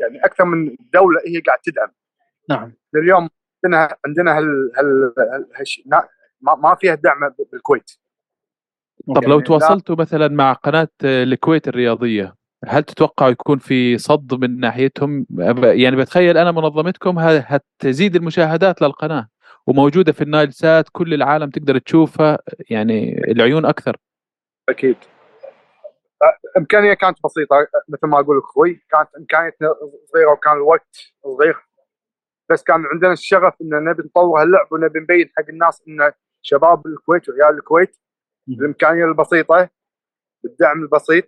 [0.00, 1.88] يعني أكثر من دولة هي قاعد تدعم.
[2.48, 2.72] نعم.
[2.96, 3.28] اليوم
[3.64, 6.08] عندنا عندنا هال هال هال- هالش- نا-
[6.40, 7.90] ما ما فيها دعم بالكويت.
[9.14, 15.26] طب لو تواصلتوا مثلا مع قناة الكويت الرياضية هل تتوقع يكون في صد من ناحيتهم؟
[15.62, 19.28] يعني بتخيل أنا منظمتكم هتزيد المشاهدات للقناة
[19.66, 22.38] وموجودة في النايل سات كل العالم تقدر تشوفها
[22.70, 23.96] يعني العيون أكثر.
[24.68, 24.96] أكيد.
[26.56, 27.56] إمكانية كانت بسيطة
[27.88, 29.74] مثل ما أقول لك أخوي كانت امكانيتنا
[30.12, 31.56] صغيرة وكان الوقت صغير.
[32.50, 37.28] بس كان عندنا الشغف إن نبي نطور هاللعب ونبي نبين حق الناس إن شباب الكويت
[37.28, 37.96] وعيال الكويت
[38.46, 39.68] بالامكانيه البسيطة
[40.44, 41.24] بالدعم البسيط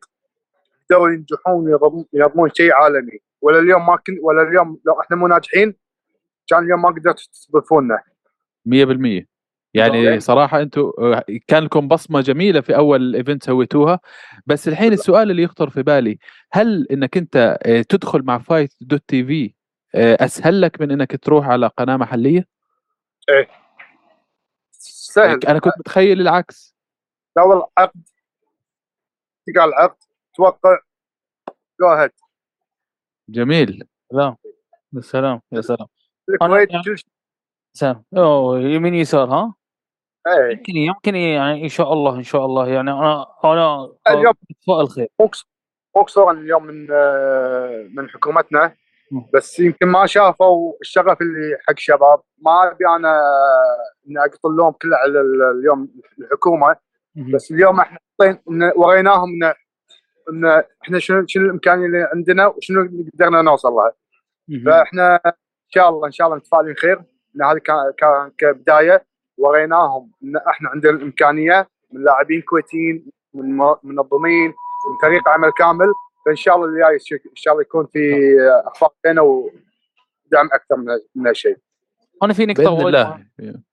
[0.91, 3.19] يقدروا ينجحون ويضم- ينظمون شيء عالمي.
[3.43, 5.75] ولا اليوم ما كن ولا اليوم لو إحنا مو ناجحين
[6.51, 7.99] كان اليوم ما قدرتوا تستضيفونا.
[8.67, 9.27] 100%
[9.75, 10.19] يعني طبعاً.
[10.19, 10.91] صراحة أنتم
[11.47, 14.01] كان لكم بصمة جميلة في أول event سويتوها.
[14.47, 16.19] بس الحين السؤال اللي يخطر في بالي
[16.53, 19.55] هل إنك أنت آه، تدخل مع Fight.TV
[19.95, 22.47] آه، أسهل لك من إنك تروح على قناة محلية؟
[24.71, 25.41] سهل.
[25.49, 26.78] أنا كنت متخيل العكس.
[27.39, 28.03] اول عقد
[29.47, 29.97] تقع العقد.
[30.35, 30.79] توقع.
[31.81, 32.09] جو
[33.29, 33.89] جميل.
[34.13, 34.37] سلام.
[34.93, 35.41] يا سلام.
[35.53, 35.87] يا سلام.
[36.29, 37.09] الكويت يعني- كل شيء
[37.73, 38.05] سلام.
[38.17, 39.55] أوه يمين يسار ها؟
[40.27, 40.51] إيه.
[40.57, 42.69] يمكن يمكن يعني إن شاء الله إن شاء الله.
[42.69, 45.09] يعني أنا أنا اليوم اتفائل خير
[45.95, 48.75] قصورا اليوم من آه، من حكومتنا.
[49.35, 52.21] بس يمكن ما شافوا الشغف اللي حق شباب.
[52.39, 53.21] ما أبي أنا
[54.09, 56.77] ان اقط اللوم كله على ال- اليوم الحكومة.
[57.17, 57.99] بس اليوم إحنا
[58.77, 59.55] وريناهم ان
[60.33, 63.93] إن إحنا شنو شنو الامكانيه اللي عندنا وشنو اللي قدرنا نوصل لها.
[64.67, 65.33] فإحنا إن
[65.69, 67.03] شاء الله إن شاء الله متفائلين خير
[67.37, 67.59] إن هذه
[67.99, 69.07] كان كبداية.
[69.39, 75.93] وريناهم إن إحنا عندنا الإمكانية من لاعبين كويتيين من منظمين من فريق عمل كامل.
[76.27, 76.99] فإن شاء الله اللي جاي
[77.31, 78.15] إن شاء الله يكون في
[78.65, 81.57] أخبار لنا ودعم أكثر من من هالشيء.
[82.23, 82.95] أنا في نقطة وايد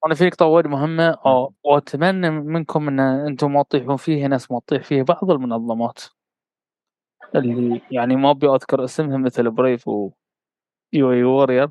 [0.05, 1.17] أنا في نقطة وايد مهمة
[1.63, 5.99] وأتمنى منكم إن أنتم موضحون فيها ناس موضح فيها بعض المنظمات.
[7.35, 10.11] اللي يعني ما أبي أذكر اسمها مثل بريف و
[10.93, 11.69] يو اي وورير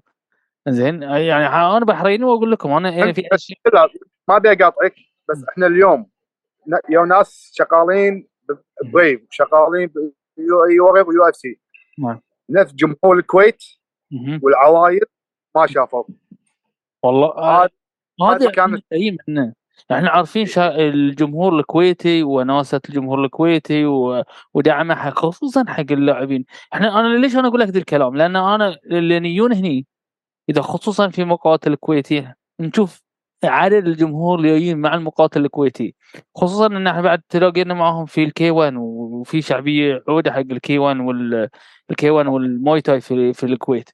[0.68, 3.22] زين يعني أنا بحريني وأقول لكم أنا يعني في
[3.74, 3.88] لا،
[4.28, 4.94] ما أبي أقاطعك
[5.30, 6.10] بس إحنا اليوم
[6.90, 8.28] يو ناس شغالين
[8.92, 9.90] بريف شغالين
[10.37, 11.60] بيو اي وغير ويو اف سي.
[12.50, 13.62] نفس جمهور الكويت.
[14.42, 15.04] والعوايد
[15.56, 16.04] ما شافوا.
[17.04, 17.28] والله
[18.36, 19.52] هذا- كانت اي منه.
[19.92, 20.76] إحنا عارفين شا...
[20.88, 24.22] الجمهور الكويتي وناسة الجمهور الكويتي و...
[24.54, 26.44] ودعمه حق خصوصا حق اللاعبين.
[26.74, 29.86] إحنا أنا ليش أنا أقول لك ذا الكلام؟ لأن أنا اللي يجون هني
[30.50, 33.02] إذا خصوصا في مقاتل الكويتي نشوف
[33.44, 35.94] عدد الجمهور اللي جايين مع المقاتل الكويتي.
[36.34, 40.96] خصوصا إن إحنا بعد تلاقينا معاهم في ال K1 وفي شعبية عودة حق ال K1
[41.00, 43.90] وال K1 والموي تاي في في الكويت.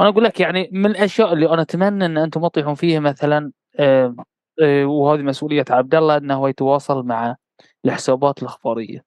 [0.00, 4.14] أنا أقول لك يعني من الأشياء اللي أنا أتمنى إن أنتم تطيحون فيها مثلا آه،
[4.62, 7.36] آه، وهذه مسؤولية عبد الله إنه يتواصل مع
[7.84, 9.04] الحسابات الأخبارية.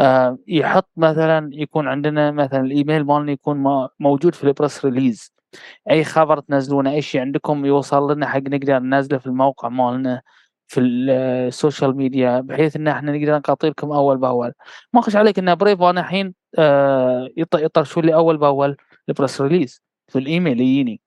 [0.00, 5.32] آه، يحط مثلا يكون عندنا مثلا الإيميل مالنا يكون موجود في ال press release
[5.90, 10.22] أي خبر تنزلونه أي شيء عندكم يوصل لنا حق نقدر ننزله في الموقع مالنا
[10.68, 14.52] في ال social media بحيث إن إحنا نقدر نغطي لكم أول بأول.
[14.92, 18.76] ما أخش عليك ان Brave أنا الحين آه، يط- يطرشوا لي أول بأول
[19.08, 21.00] ال press release في الإيميل يجيني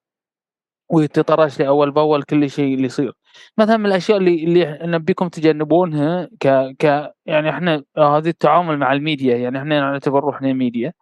[0.89, 3.13] ويتطرش لي أول بأول كل شيء اللي يصير.
[3.57, 6.47] مثلا من الأشياء اللي اللي نبيكم تجنبونها ك
[6.79, 10.93] ك يعني إحنا هذه التعامل مع الميديا يعني إحنا نعتبر روحنا ميديا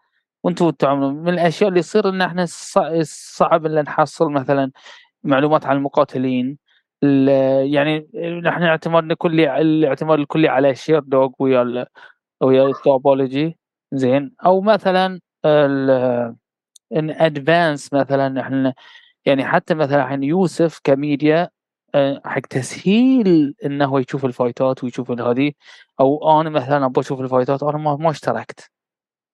[0.44, 1.14] وأنتم تتعاملون.
[1.16, 4.72] من الأشياء اللي يصير إن إحنا صع- صعب إن نحصل مثلا
[5.24, 6.58] معلومات عن المقاتلين
[7.04, 8.08] ال- يعني
[8.44, 11.86] نحن اعتمادنا كلي الاعتماد الكلي على Sherdog ويا
[12.42, 12.74] ويا
[13.94, 14.36] زين.
[14.46, 15.20] أو مثلا
[16.96, 18.74] in advance مثلا إحنا
[19.26, 21.50] يعني حتى مثلا الحين يوسف كميديا
[21.96, 25.52] آه، حق تسهيل إنه يشوف الفايتات ويشوف هذه
[26.00, 28.70] أو أنا مثلا أبغى أشوف الفايتات أنا ما اشتركت.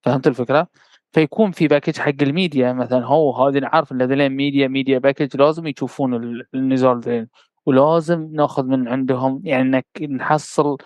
[0.04, 0.68] فهمت الفكرة؟
[1.12, 5.68] فيكون في package حق الميديا مثلا هو هذه نعرف إن هذول media media package لازم
[5.68, 7.28] يشوفون ال- النزال ذين
[7.66, 10.78] ولازم ناخذ من عندهم يعني انك نحصل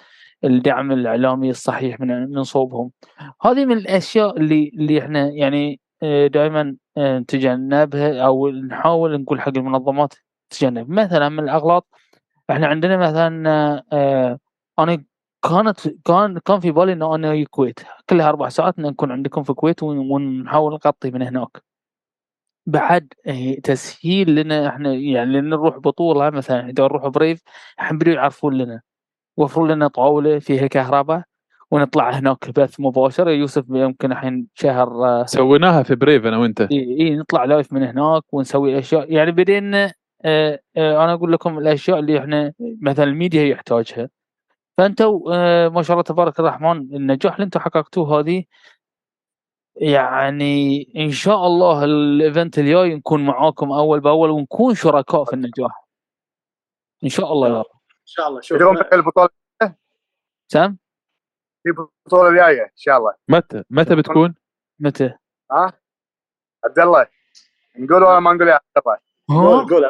[0.44, 2.92] الدعم الإعلامي الصحيح من من صوبهم.
[3.42, 5.80] هذه من الأشياء اللي اللي إحنا يعني
[6.28, 10.14] دائما نتجنبها أو نحاول نقول حق المنظمات
[10.50, 10.90] تتجنب.
[10.90, 11.88] مثلا من الأغلاط
[12.52, 13.50] إحنا عندنا مثلا
[13.94, 14.40] آه،
[14.80, 15.04] أنا
[15.44, 19.84] كانت كان كان في بالي إنه أنا الكويت كلها أربع ساعات نكون عندكم في الكويت
[19.84, 21.64] ون- ونحاول نغطي من هناك.
[22.66, 23.14] بعد
[23.64, 27.42] تسهيل لنا إحنا يعني لأن نروح بطولة مثلا إذا نروح بريف
[27.80, 28.82] إحنا يعرفون لنا.
[29.38, 31.24] وفروا لنا طاولة فيها كهرباء.
[31.74, 33.30] ونطلع هناك بث مباشر.
[33.30, 36.62] يوسف يمكن الحين شهر آه، سويناها في Brave أنا وأنت.
[36.62, 39.14] إي إي نطلع live من هناك ونسوي أشياء.
[39.14, 39.94] يعني بدينا
[40.26, 44.10] آه، آه، أنا أقول لكم الأشياء اللي إحنا مثلا الميديا يحتاجها.
[44.78, 48.44] فأنتوا آه، ما شاء الله تبارك الرحمن النجاح اللي أنتم حققتوه هذه
[49.76, 55.86] يعني إن شاء الله ال event الجاي نكون معاكم أول بأول ونكون شركاء في النجاح.
[57.04, 57.66] إن شاء الله يا رب.
[57.90, 58.42] إن شاء الله.
[58.42, 59.30] شوف متى البطوله
[60.48, 60.83] سام؟
[61.64, 63.14] في البطوله الجايه إن شاء الله.
[63.30, 64.36] متى متى بتكون؟
[64.80, 65.14] متى؟
[65.52, 65.74] ها؟
[66.66, 67.08] عبد الله
[67.80, 68.98] نقول ولا ما نقول يا عبد الله؟
[69.30, 69.90] قول قول.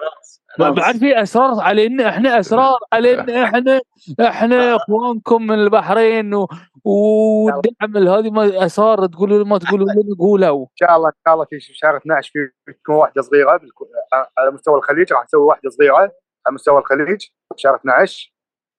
[0.76, 3.82] بعد في اسرار علينا إحنا اسرار علينا إحنا
[4.28, 6.48] إحنا إخوانكم من البحرين و...
[6.86, 10.62] والدعم هذه ما اسرار تقولوا ما تقولوا لنا قولوا.
[10.64, 13.60] إن شاء الله إن شاء الله في شهر 12 في بتكون واحدة صغيرة
[14.38, 16.12] على مستوى الخليج راح نسوي واحدة صغيرة على
[16.52, 17.22] مستوى الخليج
[17.56, 18.34] شهر 12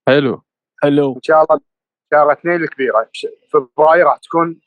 [0.09, 0.43] حلو.
[0.83, 1.13] حلو.
[1.13, 1.61] وان شاء الله
[2.15, 3.09] شهر اثنين الكبيره
[3.53, 4.61] فبراير راح تكون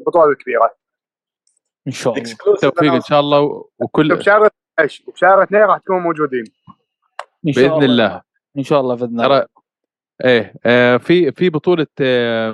[0.00, 0.74] البطولة الكبيرة.
[1.86, 2.24] إن شاء الله.
[2.24, 3.00] Exclusive توفيق إن.
[3.00, 6.44] شاء الله وكل وبشهر 12 وبشهر اثنين راح تكونوا موجودين.
[7.46, 8.22] إن شاء بإذن الله.
[8.58, 9.38] إن شاء الله بإذن الله.
[9.38, 9.46] ترى
[10.24, 11.86] إيه آه، في في بطولة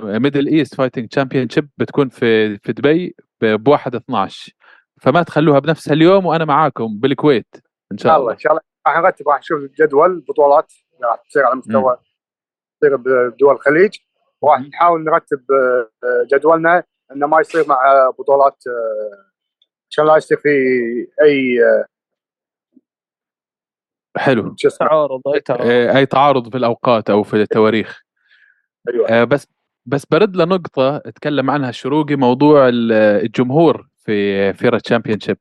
[0.03, 4.53] Middle East Fighting Championship بتكون في في دبي ب 1 12
[5.01, 7.55] فما تخلوها بنفس اليوم وأنا معاكم بالكويت.
[7.91, 8.33] إن شاء الله الله.
[8.33, 8.61] إن شاء الله.
[8.87, 10.73] راح نرتب راح نشوف جدول بطولات.
[11.03, 11.97] راح تصير على مستوى
[12.81, 13.97] تصير بدول الخليج.
[14.41, 14.59] وراح.
[14.59, 19.25] نحاول نرتب آه، جدولنا إنه ما يصير مع بطولات آه،
[19.91, 20.49] عشان لا يصير في
[21.21, 21.85] أي آه،
[24.17, 24.55] حلو.
[24.79, 25.65] تعارض أي تعارض.
[25.67, 28.01] أي تعارض في الأوقات أو في التواريخ.
[28.89, 29.23] أيوه.
[29.23, 29.47] بس
[29.85, 32.91] بس برد لنقطة تكلم عنها الشروقي موضوع ال-
[33.25, 35.37] الجمهور في فيرا championship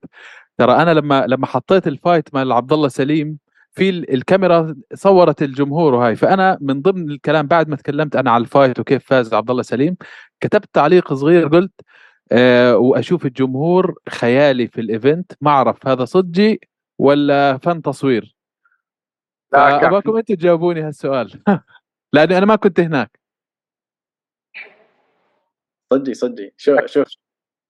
[0.58, 3.38] ترى أنا لما لما حطيت ال fight مع عبد الله سليم
[3.72, 6.16] في ال- الكاميرا صورت الجمهور وهاي.
[6.16, 9.62] فأنا من ضمن الكلام بعد ما تكلمت أنا على ال fight وكيف فاز عبد الله
[9.62, 9.96] سليم
[10.40, 11.72] كتبت تعليق صغير قلت
[12.32, 16.58] أه وأشوف الجمهور خيالي في ال event ما أعرف هذا صدقي
[16.98, 18.36] ولا فن تصوير.
[19.52, 21.42] فأباكم أنتم تجاوبوني هالسؤال.
[22.12, 23.20] لأني أنا ما كنت هناك.
[25.92, 26.52] صدقي صدقي.
[26.56, 27.06] شوف شوف.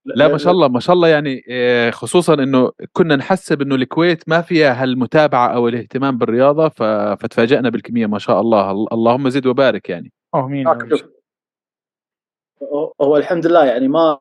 [0.04, 4.28] لا ما شاء الله ما شاء الله يعني آه، خصوصا إنه كنا نحسب إنه الكويت
[4.28, 8.70] ما فيها هالمتابعة أو الاهتمام بالرياضة فتفاجئنا بالكمية ما شاء الله.
[8.70, 10.12] ال- اللهم زد وبارك يعني.
[10.34, 11.04] آمين شوف.
[13.02, 14.18] هو- الحمد لله يعني ما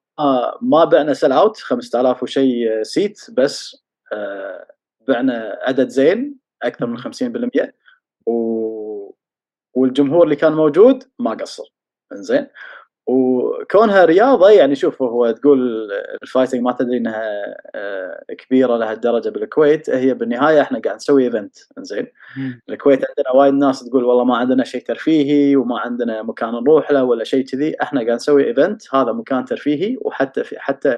[0.62, 4.66] ما بعنا sell out 5000 وشيء seat بس آه،
[5.08, 7.74] بعنا عدد زين أكثر من 50%
[8.26, 9.14] و...
[9.74, 11.64] والجمهور اللي كان موجود ما قصر.
[12.12, 12.48] إنزين؟
[13.10, 15.90] وكونها رياضة يعني شوف هو تقول
[16.24, 17.24] ال fighting ما تدري إنها
[17.76, 19.90] آه، كبيرة لهالدرجه بالكويت.
[19.90, 21.56] هي بالنهاية إحنا قاعد نسوي event
[22.38, 22.62] مم.
[22.70, 27.04] الكويت عندنا وايد ناس تقول والله ما عندنا شيء ترفيهي وما عندنا مكان نروح له
[27.04, 27.76] ولا شيء كذي.
[27.82, 29.98] إحنا قاعد نسوي event هذا مكان ترفيهي.
[30.02, 30.98] وحتى في حتى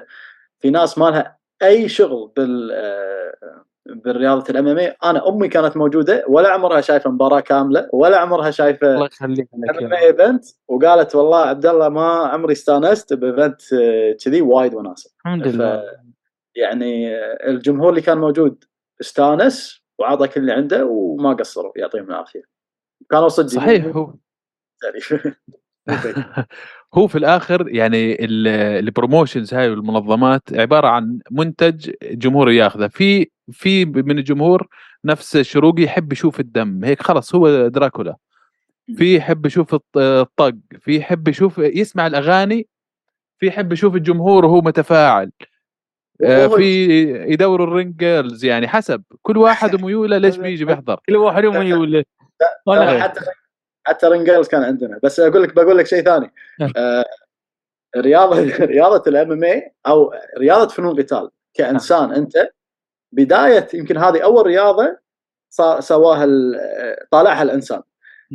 [0.60, 6.24] في ناس ما لها أي شغل بال آه، بالرياضة ال MMA أنا أمي كانت موجودة
[6.28, 9.48] ولا عمرها شايفة مباراة كاملة ولا عمرها شايفة الله يخليك
[9.92, 15.10] event وقالت والله عبد الله ما عمري استانست ب event آه، كذي وايد وناسة.
[15.26, 15.82] الحمد لله.
[16.54, 18.64] يعني آه، الجمهور اللي كان موجود
[19.00, 21.72] استانس وعطى كل اللي عنده وما قصروا.
[21.76, 22.42] يعطيهم العافية.
[23.10, 24.14] كانوا صدق صحيح هو.
[26.94, 28.48] هو في الآخر يعني ال-
[28.86, 32.88] ال promotions هاي والمنظمات عبارة عن منتج جمهور ياخذه.
[32.88, 34.68] في في من الجمهور
[35.04, 38.16] نفس شروقي يحب يشوف الدم هيك خلص هو دراكولا.
[38.96, 42.66] في يحب يشوف الط- الطق في يحب يشوف يسمع الأغاني
[43.38, 45.30] في يحب يشوف الجمهور وهو متفاعل.
[46.24, 49.02] آه، في يدوروا ال ring girls يعني حسب.
[49.22, 51.00] كل واحد وميوله ليش بيجي بيحضر.
[51.08, 51.44] كل واحد
[52.68, 53.20] أنا حتى
[53.86, 55.00] حتى ring girls كان عندنا.
[55.02, 56.32] بس أقول لك بقول لك شيء ثاني.
[56.60, 56.72] نعم.
[56.76, 57.04] آه
[57.96, 58.36] رياضه
[58.74, 61.30] رياضة ال MMA أو رياضة فنون القتال.
[61.54, 62.32] كإنسان أنت
[63.12, 64.96] بداية يمكن هذه أول رياضة
[65.80, 66.60] سواها ال-
[67.10, 67.82] طالعها الإنسان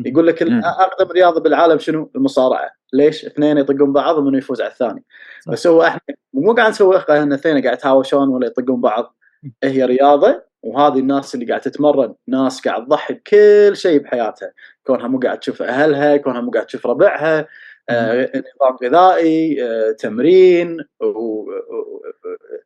[0.05, 0.43] يقول لك.
[0.43, 5.03] أقدم رياضة بالعالم شنو؟ المصارعة، ليش؟ اثنين يطقون بعض ومنو يفوز على الثاني.
[5.41, 5.51] صح.
[5.51, 6.01] بس هو إحنا
[6.33, 9.15] مو قاعد نسوقها ان اثنين قاعد يتهاوشون ولا يطقون بعض،
[9.63, 14.51] هي رياضة وهذه الناس اللي قاعد تتمرن ناس قاعد تضحي بكل شيء بحياتها،
[14.83, 17.47] كونها مو قاعد تشوف أهلها، كونها مو قاعد تشوف ربعها،
[17.89, 22.01] آه، نظام غذائي، آه، تمرين، و- و- و-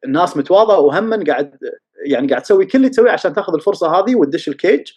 [0.06, 1.58] الناس متواضعة وهم قاعد
[2.06, 4.92] يعني قاعد تسوي كل اللي تسويه عشان تاخذ الفرصة هذه وتدش الكيج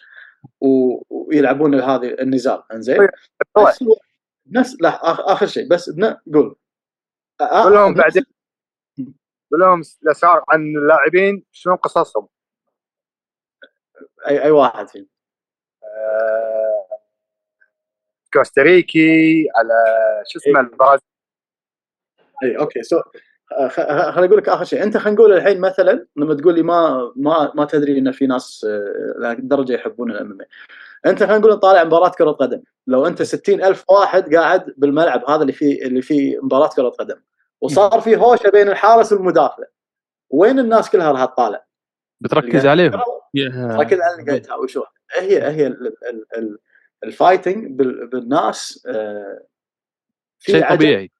[1.09, 2.63] ويلعبون هذه النزال.
[2.73, 3.67] إنزين؟ طيب.
[3.67, 3.83] بس
[4.51, 4.99] نفس لا
[5.33, 5.67] آخر شيء.
[5.69, 5.89] بس
[6.33, 6.55] قول.
[7.41, 8.25] آه، قول لهم نفس- بعدين.
[9.51, 12.27] قول لهم الاسرار عن اللاعبين شنو قصصهم؟
[14.27, 15.07] اي أي واحد فيهم.
[15.83, 16.87] آه،
[18.33, 19.73] كوستاريكي على
[20.27, 20.65] شو اسمه إيه.
[20.65, 21.05] البرازيل.
[22.43, 22.83] اي okay.
[22.83, 23.03] so آه،
[23.69, 24.83] خليني أقول لك آخر شيء.
[24.83, 28.65] أنت خلينا نقول الحين مثلا لما تقول لي ما ما ما تدري إن في ناس
[28.69, 30.37] آه، لهذه الدرجه يحبون ال MMA
[31.05, 32.61] أنت خلينا نقول طالع مباراة كرة قدم.
[32.87, 37.15] لو أنت 60 ألف واحد قاعد بالملعب هذا اللي فيه اللي فيه مباراة كرة قدم.
[37.61, 39.63] وصار في هوشة بين الحارس والمدافع.
[40.29, 41.65] وين الناس كلها راح تطالع؟
[42.21, 43.01] بتركز عليهم.
[43.33, 44.83] يا- لكن اللي قاعد يتهاوشون
[45.19, 46.57] هي هي ال- ال- ال-
[47.03, 49.43] ال fighting بال- بالناس آه،
[50.39, 50.69] في شيء.
[50.75, 51.11] طبيعي.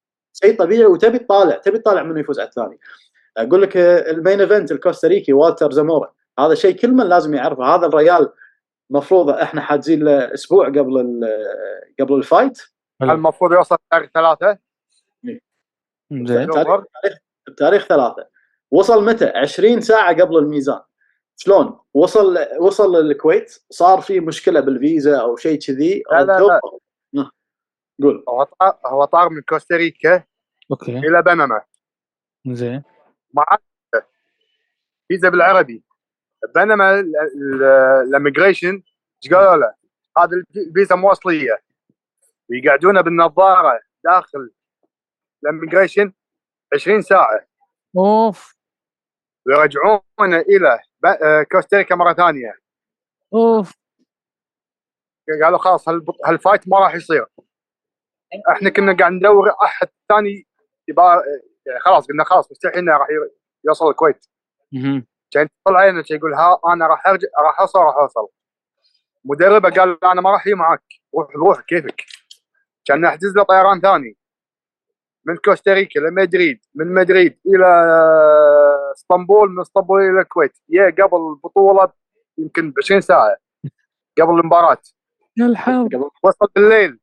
[0.43, 2.79] شيء طبيعي وتبي تطالع تبي تطالع منه يفوز على الثاني.
[3.37, 6.13] أقول لك آه، ال main event الكوستاريكي والتر زامورا.
[6.39, 7.63] هذا شيء كل من لازم يعرفه.
[7.75, 8.29] هذا الريال
[8.89, 11.33] مفروض إحنا حاجزين له أسبوع قبل ال-
[11.99, 12.61] قبل الفايت.
[13.13, 14.57] المفروض يوصل تاريخ ثلاثة؟
[16.27, 16.47] زين.
[16.51, 16.83] تاريخ
[17.57, 18.27] تاريخ ثلاثة.
[18.71, 20.81] وصل متى؟ 20 ساعة قبل الميزان.
[21.37, 23.59] شلون؟ وصل وصل الكويت.
[23.69, 26.03] صار في مشكلة بالفيزا أو شيء كذي.
[26.11, 26.59] لا، لا، لا.
[28.01, 28.23] قول.
[28.29, 30.23] هو طار هو طار من كوستاريكا
[30.71, 30.97] أوكي.
[30.97, 31.61] إلى بنما.
[32.47, 32.83] زين.
[33.33, 33.45] مع
[35.07, 35.83] فيزا بالعربي.
[36.55, 36.99] بينما
[38.03, 38.83] ال immigration
[39.23, 39.73] إيش قالوا له؟
[40.17, 41.57] هذه الفيزا مو أصلية
[42.49, 44.51] ويقعدونه بالنظارة داخل
[45.43, 46.13] ال immigration
[46.73, 47.47] 20 ساعة.
[47.97, 48.55] أوف.
[49.47, 52.53] ويرجعونه إلى آه، كوستاريكا مرة ثانية.
[53.33, 53.73] أوف.
[55.43, 55.89] قالوا خلاص
[56.25, 57.25] هال fight ما راح يصير.
[58.51, 60.47] إحنا كنا قاعد ندور احد ثاني
[60.87, 61.23] يبقى
[61.65, 63.07] يعني خلاص قلنا خلاص مستحيل انه راح
[63.67, 64.25] يوصل الكويت.
[65.31, 68.27] كان طلع علينا يقول ها أنا راح أرجع راح أوصل راح أوصل.
[69.25, 70.83] مدربه قال أنا ما راح أجي معك
[71.15, 72.05] روح روح كيفك؟
[72.85, 74.17] كان نحجز له طيران ثاني.
[75.25, 77.65] من كوستاريكا لمدريد من مدريد إلى
[78.95, 80.57] إسطنبول من إسطنبول إلى الكويت.
[80.69, 81.91] يا قبل البطولة
[82.37, 83.37] يمكن ب 20 ساعة
[84.21, 84.81] قبل المباراة.
[85.37, 86.99] يا الحظ قبل وصل بالليل.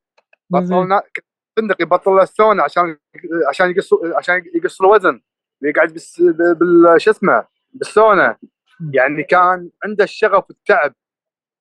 [0.53, 1.03] بطلنا
[1.57, 2.97] فندق يبطل له السونا عشان
[3.49, 5.21] عشان يقص عشان يقص الوزن.
[5.63, 8.37] يقعد بس بال شو اسمه؟ بالسونا
[8.93, 10.95] يعني كان عنده الشغف والتعب.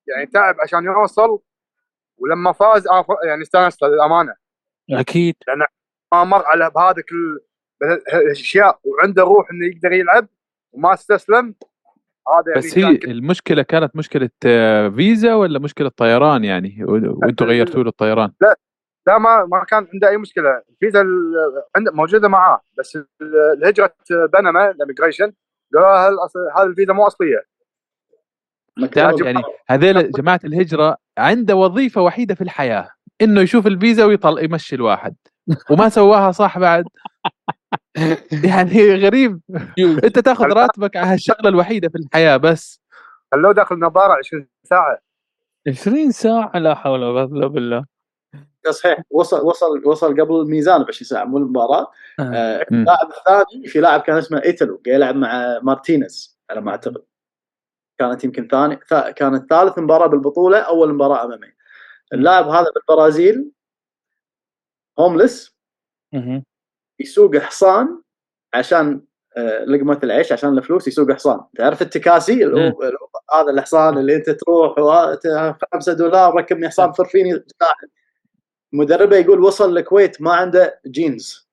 [0.08, 1.40] يعني تعب عشان يوصل
[2.18, 2.88] ولما فاز
[3.26, 4.36] يعني استانست للأمانة.
[4.90, 5.36] أكيد.
[6.14, 7.40] ما مر على بهذا كل
[8.14, 10.28] الأشياء وعنده روح إنه يقدر يلعب
[10.72, 11.56] وما استسلم.
[12.28, 14.30] هذا يعني بس هي كان كل- المشكلة كانت مشكلة
[14.96, 18.56] فيزا ولا مشكلة طيران يعني؟ وأنتم غيرتوا له الطيران لا.
[19.08, 20.62] ما ما كان عنده أي مشكلة.
[20.70, 21.04] الفيزا
[21.78, 23.08] موجودة معاه بس ال-
[23.58, 23.94] الهجرة
[24.34, 25.34] بنما ال immigration
[25.74, 25.98] قالوا
[26.58, 27.44] هذه الفيزا مو أصلية.
[28.92, 32.90] تعرف يعني هذيل جماعة الهجرة عنده وظيفة وحيدة في الحياة
[33.22, 35.16] إنه يشوف الفيزا ويطل يمشي الواحد.
[35.72, 36.86] وما سواها صح بعد.
[38.50, 39.40] يعني غريب.
[39.80, 42.82] أنت تاخذ راتبك على هالشغله الوحيدة في الحياة بس.
[43.32, 44.98] خلوه داخل نظارة 20 ساعة؟
[45.68, 47.86] 20 ساعة؟ لا حول ولا قوة إلا بالله.
[48.70, 51.92] صحيح وصل وصل وصل قبل الميزان ب 20 ساعة مو المباراة.
[52.20, 52.24] آه.
[52.24, 52.66] آه،.
[52.72, 57.04] اللاعب الثاني في لاعب كان اسمه ايتلو قاعد يلعب مع مارتينيز على ما أعتقد.
[58.00, 61.48] كانت يمكن ثاني ثا- كانت ثالث مباراة بالبطولة أول مباراة أمامي.
[62.14, 63.52] اللاعب هذا بالبرازيل
[65.00, 65.56] homeless.
[67.00, 68.02] يسوق حصان
[68.54, 69.02] عشان
[69.38, 71.42] آه، لقمة العيش عشان الفلوس يسوق حصان.
[71.58, 72.46] تعرف التكاسي؟
[73.34, 77.44] هذا الحصان اللي أنت تروح وها- ت- 5 دولار ركبني حصان فرفيني
[78.74, 81.50] مدربه يقول وصل الكويت ما عنده جينز.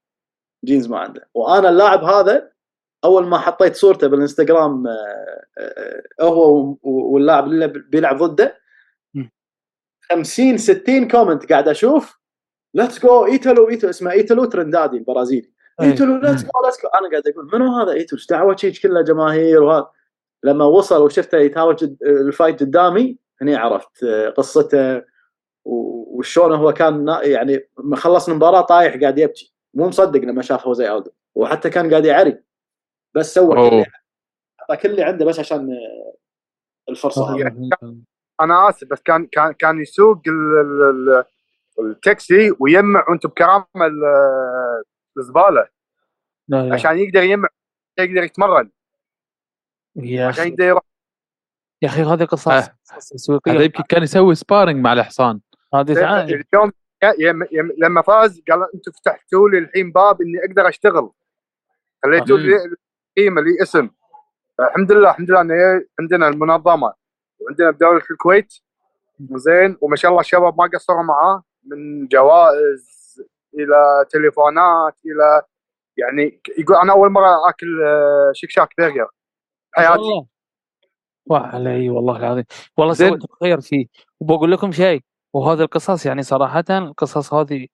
[0.64, 1.28] جينز ما عنده.
[1.34, 2.50] وأنا اللاعب هذا
[3.04, 8.56] أول ما حطيت صورته بالإنستغرام آه، آه، هو واللاعب اللي بيلعب ضده.
[9.14, 9.30] مم.
[10.10, 12.18] 50 60 comment قاعد أشوف.
[12.74, 15.52] let's go إيتالو ايتالو اسمه إيتالو ترندادي البرازيلي.
[15.80, 15.86] أي.
[15.86, 19.02] إيتالو let's go let's go أنا قاعد أقول منو هذا إيتالو؟ إيش دعوة شيء كله
[19.02, 19.90] جماهير وهذا؟
[20.44, 25.02] لما وصل وشفته يتهاوش ال fight قدامي هني عرفت آه، قصته.
[25.64, 29.54] و- وشلون هو كان نا- يعني ما خلص المباراه طايح قاعد يبكي.
[29.74, 32.42] مو مصدق لما شاف خوسيه آلدو وحتى كان قاعد يعري
[33.14, 33.68] بس سوى كل أوه.
[33.68, 33.86] اللي-
[34.58, 35.68] حطى كل اللي عنده بس عشان
[36.88, 37.34] الفرصة.
[37.34, 37.70] هذه يعني
[38.40, 41.24] أنا آسف بس كان كان كان يسوق ال- ال-
[41.80, 44.84] ال- التاكسي ويجمع وأنتم بكرامة ال-
[45.18, 45.68] الزبالة.
[46.48, 46.74] لا لا.
[46.74, 47.48] عشان يقدر يجمع
[47.98, 48.70] يقدر يتمرن.
[49.96, 50.50] يا عشان أخي.
[50.50, 50.82] يقدر يروح.
[51.82, 52.60] يا أخي هذه قصص آه.
[52.60, 55.40] قصص هذا تسويقيه يمكن كان يسوي sparring مع الحصان
[55.74, 56.44] هذه تعال
[57.18, 61.10] يم لما فاز قال أنتم فتحتوا لي الحين باب اني أقدر اشتغل.
[62.04, 62.54] خليتوا لي
[63.16, 63.90] قيمه لي اسم.
[64.60, 66.94] الحمد لله الحمد لله إن هي عندنا المنظمة.
[67.40, 68.54] وعندنا بدولة الكويت.
[69.20, 69.76] زين.
[69.80, 71.42] وما شاء الله الشباب ما قصروا معاه.
[71.64, 72.98] من جوائز
[73.54, 75.42] إلى تليفونات إلى
[75.96, 79.08] يعني يقول أنا أول مرة أكل آه، شيك شاك برجر.
[79.72, 79.92] حياتي.
[79.92, 80.26] والله.
[81.26, 82.44] وعلي والله العظيم.
[82.76, 82.94] والله.
[82.94, 83.86] سويت خير فيه.
[84.20, 85.02] وبقول لكم شيء.
[85.32, 87.66] وهذه القصص يعني صراحة القصص هذه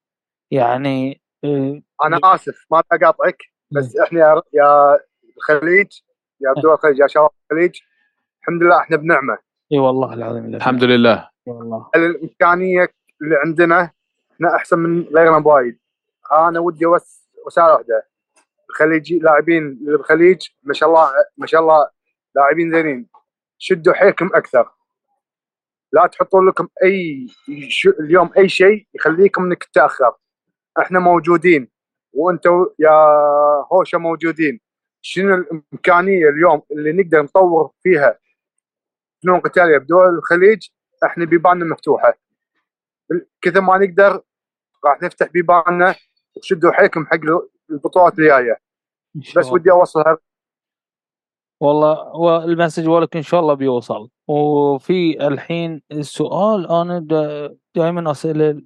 [0.51, 3.37] يعني آه، أنا آسف ما أقاطعك
[3.71, 4.99] بس إحنا يا يا
[5.37, 5.87] الخليج
[6.41, 7.79] يا دول الخليج يا شباب الخليج
[8.41, 9.37] الحمد لله إحنا بنعمة.
[9.71, 11.29] إي والله العظيم الحمد لله.
[11.45, 11.89] والله.
[11.95, 12.87] الإمكانية
[13.21, 13.91] اللي عندنا
[14.31, 15.79] إحنا أحسن من غيرنا بوايد؟
[16.33, 18.07] أنا ودي بس رساله واحدة.
[18.69, 21.89] الخليجي لاعبين اللي بالخليج ما شاء الله ما شاء الله
[22.35, 23.07] لاعبين زينين.
[23.57, 24.69] شدوا حيلكم أكثر.
[25.91, 27.27] لا تحطوا لكم أي
[27.69, 27.87] ش...
[27.87, 30.15] اليوم أي شيء يخليكم إنك تتأخر.
[30.79, 31.71] إحنا موجودين
[32.13, 32.91] وأنتم يا
[33.73, 34.59] هوشة موجودين.
[35.01, 38.19] شنو الإمكانية اليوم اللي نقدر نطور فيها؟
[39.23, 40.67] فنون قتاليه بدول الخليج؟
[41.05, 42.13] إحنا بيباننا مفتوحة.
[43.41, 44.21] كثر ما نقدر
[44.85, 45.95] راح نفتح بيباننا
[46.37, 47.19] وشدوا حيلكم حق
[47.69, 48.57] البطولات الجاية.
[49.35, 49.51] بس.
[49.51, 50.17] ودي اوصل
[51.59, 54.09] والله والمسج ولك إن شاء الله بيوصل.
[54.27, 56.99] وفي الحين السؤال أنا
[57.75, 58.65] دائما أسأل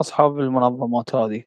[0.00, 1.44] أصحاب المنظمات هذه.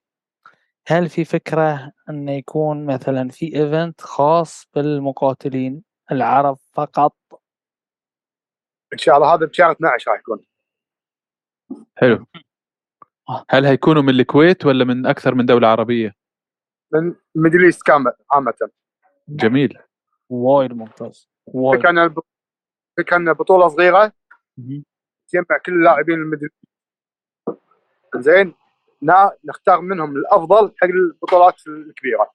[0.87, 7.15] هل في فكرة إنه يكون مثلا في event خاص بالمقاتلين العرب فقط؟
[8.93, 10.39] إن شاء الله هذا بشهر 12 راح يكون.
[11.97, 12.25] حلو.
[13.29, 13.45] آه.
[13.49, 16.15] هل هيكونوا من الكويت ولا من أكثر من دولة عربية؟
[16.93, 18.69] من Middle East كامل عامة.
[19.29, 19.77] جميل.
[20.33, 22.19] وايد ممتاز وايد فكره ان الب-
[22.97, 24.11] فكره ان بطولة صغيرة.
[25.27, 26.49] تجمع كل اللاعبين ال Middle
[28.15, 28.53] زين
[29.01, 32.31] نا- نختار منهم الأفضل حق البطولات الكبيرة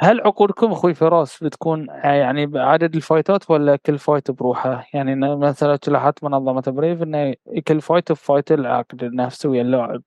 [0.00, 5.78] هل عقودكم أخوي فراس بتكون يعني بعدد ال fightات ولا كل fight بروحه؟ يعني مثلا
[5.88, 7.34] لاحظت منظمة بريف إنه
[7.68, 10.02] كل fight ب fight العقد نفسه ويا اللاعب.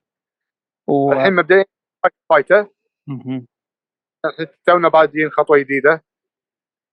[0.88, 1.14] و...
[1.14, 1.66] الحين مبدئيا
[2.30, 2.70] fightة
[4.66, 6.04] تونا بادين خطوة جديدة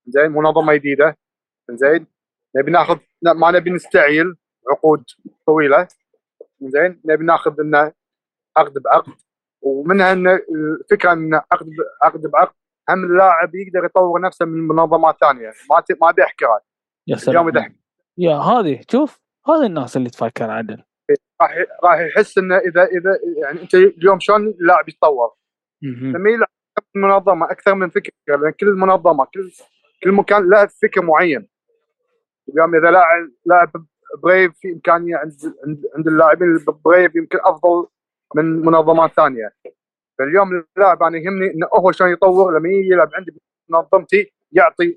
[0.05, 1.17] زين منظمه جديده
[1.71, 2.07] زين
[2.57, 2.97] نبي ناخذ
[3.35, 4.35] ما نبي نستعجل
[4.71, 5.03] عقود
[5.47, 5.87] طويلة.
[6.61, 7.91] زين نبي ناخذ انه
[8.57, 9.13] عقد بعقد.
[9.61, 10.27] ومنها ان
[10.81, 11.69] الفكرة إن عقد
[12.03, 12.55] عقد بعقد
[12.89, 15.53] هم اللاعب يقدر يطور نفسه من منظمات ثانية.
[15.69, 16.61] ما ت- ما ابي احكرها
[17.07, 17.75] يا اليوم سلام.
[18.17, 20.83] يا هذه شوف هذه الناس اللي تفكر عدل.
[21.41, 25.33] راح راح يحس إنه إذا إذا يعني أنت اليوم شلون اللاعب يتطور.
[25.81, 26.47] لما يلعب
[26.95, 29.51] منظمة أكثر من فكرة لأن كل منظمة كل
[30.03, 31.47] كل مكان له فكر معين.
[32.49, 33.71] اليوم إذا لاعب لاعب
[34.23, 35.31] بريف في إمكانية عند
[35.67, 37.87] عند, عند اللاعبين بريف يمكن أفضل
[38.35, 39.53] من منظمات ثانية.
[40.19, 44.95] فاليوم اللاعب أنا يهمني إنه هو شلون يطور لما يجي يلعب عندي منظمتي يعطي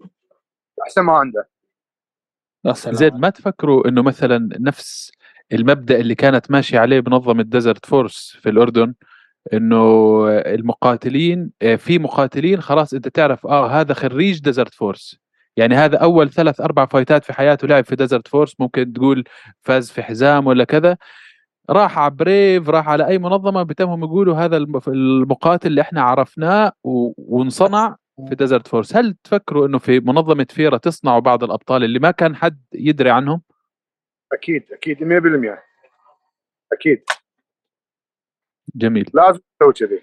[0.83, 1.49] أحسن ما عنده.
[2.75, 5.13] زين ما تفكروا إنه مثلا نفس
[5.53, 8.95] المبدأ اللي كانت ماشية عليه منظمه ديزرت فورس في الأردن؟
[9.53, 15.19] إنه المقاتلين آه، في مقاتلين خلاص أنت تعرف آه هذا خريج ديزرت فورس
[15.57, 19.25] يعني هذا أول ثلاث أربع fightات في حياته لعب في ديزرت فورس ممكن تقول
[19.63, 20.97] فاز في حزام ولا كذا.
[21.71, 26.73] راح على بريف راح على أي منظمة بتمهم يقولوا هذا الم- المقاتل اللي إحنا عرفناه
[26.85, 27.97] وانصنع
[28.29, 32.37] في ديزرت فورس هل تفكروا إنه في منظمة فيرا تصنعوا بعض الأبطال اللي ما كان
[32.37, 33.43] حد يدري عنهم؟
[34.33, 35.59] أكيد أكيد 100%
[36.73, 37.03] أكيد.
[38.75, 39.11] جميل.
[39.15, 40.01] لازم تسوي كذي.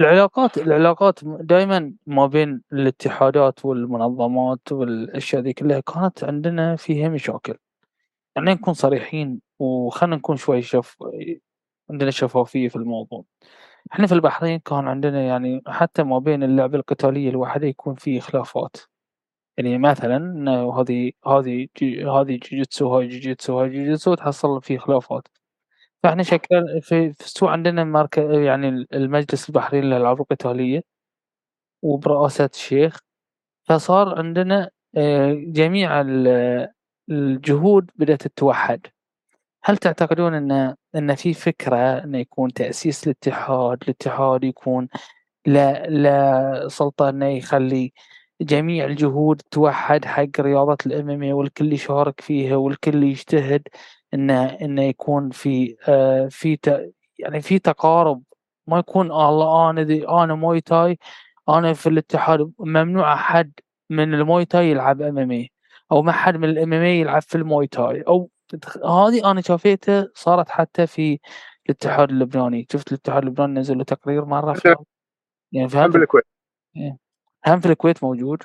[0.00, 7.54] العلاقات العلاقات دائما ما بين الاتحادات والمنظمات والأشياء ذي كلها كانت عندنا فيها مشاكل.
[8.36, 10.96] يعني نكون صريحين وخلنا نكون شوي شف
[11.90, 13.24] عندنا شفافية في الموضوع.
[13.92, 18.76] إحنا في البحرين كان عندنا يعني حتى ما بين اللعبة القتالية الواحدة يكون في خلافات
[19.56, 21.68] يعني مثلا هذه هذه
[22.06, 25.28] هذه جوجيتسو هاي جوجيتسو هاي جوجيتسو تحصل في خلافات
[26.06, 30.82] فاحنا شكل في, في السوق عندنا مركز يعني المجلس البحريني للألعاب القتالية
[31.82, 32.98] وبرئاسة الشيخ
[33.64, 36.68] فصار عندنا آه، جميع ال-
[37.10, 38.86] الجهود بدأت تتوحد.
[39.64, 44.88] هل تعتقدون إن إن في فكرة انه يكون تأسيس الاتحاد الاتحاد يكون
[45.46, 47.92] لا لا سلطة إنه يخلي
[48.40, 53.62] جميع الجهود توحد حق رياضة ال MM والكل يشارك فيها والكل يجتهد؟
[54.14, 58.22] انه انه يكون في آه في ت- يعني في تقارب
[58.66, 60.98] ما يكون الله أنا دي أنا موي تاي
[61.48, 63.52] أنا في الاتحاد ممنوع أحد
[63.90, 65.46] من الموي تاي يلعب MM
[65.92, 68.30] أو ما حد من ال MM يلعب في الموي تاي أو
[68.84, 71.18] هذه أنا شافيتها صارت حتى في
[71.66, 74.64] الاتحاد اللبناني شفت الاتحاد اللبناني نزل له تقرير مرة ف...
[74.64, 76.24] يعني هم فهمت بالكويت
[77.46, 78.42] هم في الكويت موجود؟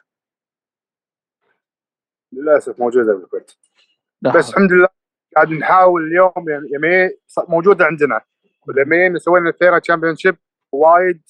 [2.33, 3.51] للأسف موجودة بالكويت
[4.21, 4.49] لا بس.
[4.49, 5.00] الحمد لله
[5.35, 7.09] قاعد نحاول اليوم يعني يمي
[7.49, 8.21] موجوده عندنا.
[8.67, 10.37] واليمين سوينا فيرا Championship
[10.71, 11.21] وايد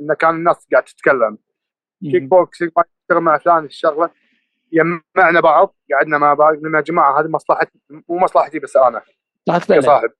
[0.00, 1.38] إنه كان الناس قاعد تتكلم.
[2.02, 2.22] kick.
[2.22, 4.10] boxing ما يشتغل مع فلان الشغلة.
[4.72, 9.02] جمعنا بعض قعدنا مع بعض قلنا يا جماعة هذه مصلحه مو مصلحتي بس أنا.
[9.48, 10.10] بلد كصاحب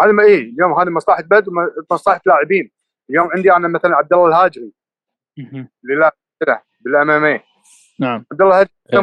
[0.00, 2.70] هذا ما إيه اليوم هذه مصلحة بلد ومصلحه لاعبين.
[3.10, 4.72] اليوم عندي أنا مثلا عبد الله الهاجري.
[5.38, 7.40] اللي لا كذا بال MMA
[8.00, 8.26] نعم.
[8.32, 8.98] عبد الله الهاجري إيه.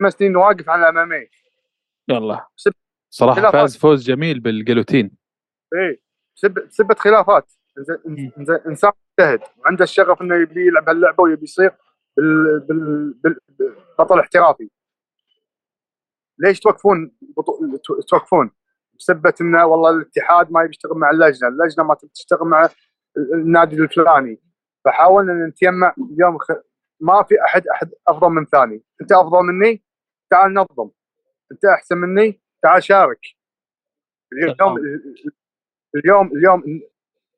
[0.00, 1.28] خمس سنين واقف على ال MMA
[2.08, 2.46] يلا.
[3.10, 3.60] صراحة خلافات.
[3.60, 5.10] فاز فوز جميل بال guillotine.
[5.74, 6.02] إيه.
[6.34, 7.52] سب سبت خلافات.
[7.78, 8.30] إنزين- مم.
[8.38, 9.40] إنزين- إنسان مجتهد.
[9.58, 11.70] وعنده الشغف إنه يبي يلعب هاللعبة ويبي يصير
[12.16, 12.60] بال...
[12.60, 13.14] بال...
[13.24, 13.36] بال...
[13.98, 14.70] بطل احترافي.
[16.38, 17.76] ليش توقفون بطو...
[17.76, 18.50] تو- توقفون؟
[18.98, 22.64] بسبة إنه والله الاتحاد ما يبي يشتغل مع اللجنة، اللجنة ما تبي تشتغل مع
[23.16, 24.42] ال- النادي الفلاني.
[24.84, 26.52] فحاولنا إن نتجمع اليوم خ...
[27.00, 29.84] ما في احد أحد أفضل من ثاني، أنت أفضل مني؟
[30.30, 30.90] تعال نظم،
[31.52, 33.20] أنت أحسن مني؟ تعال شارك.
[34.32, 34.78] اليوم.
[35.94, 36.82] اليوم اليوم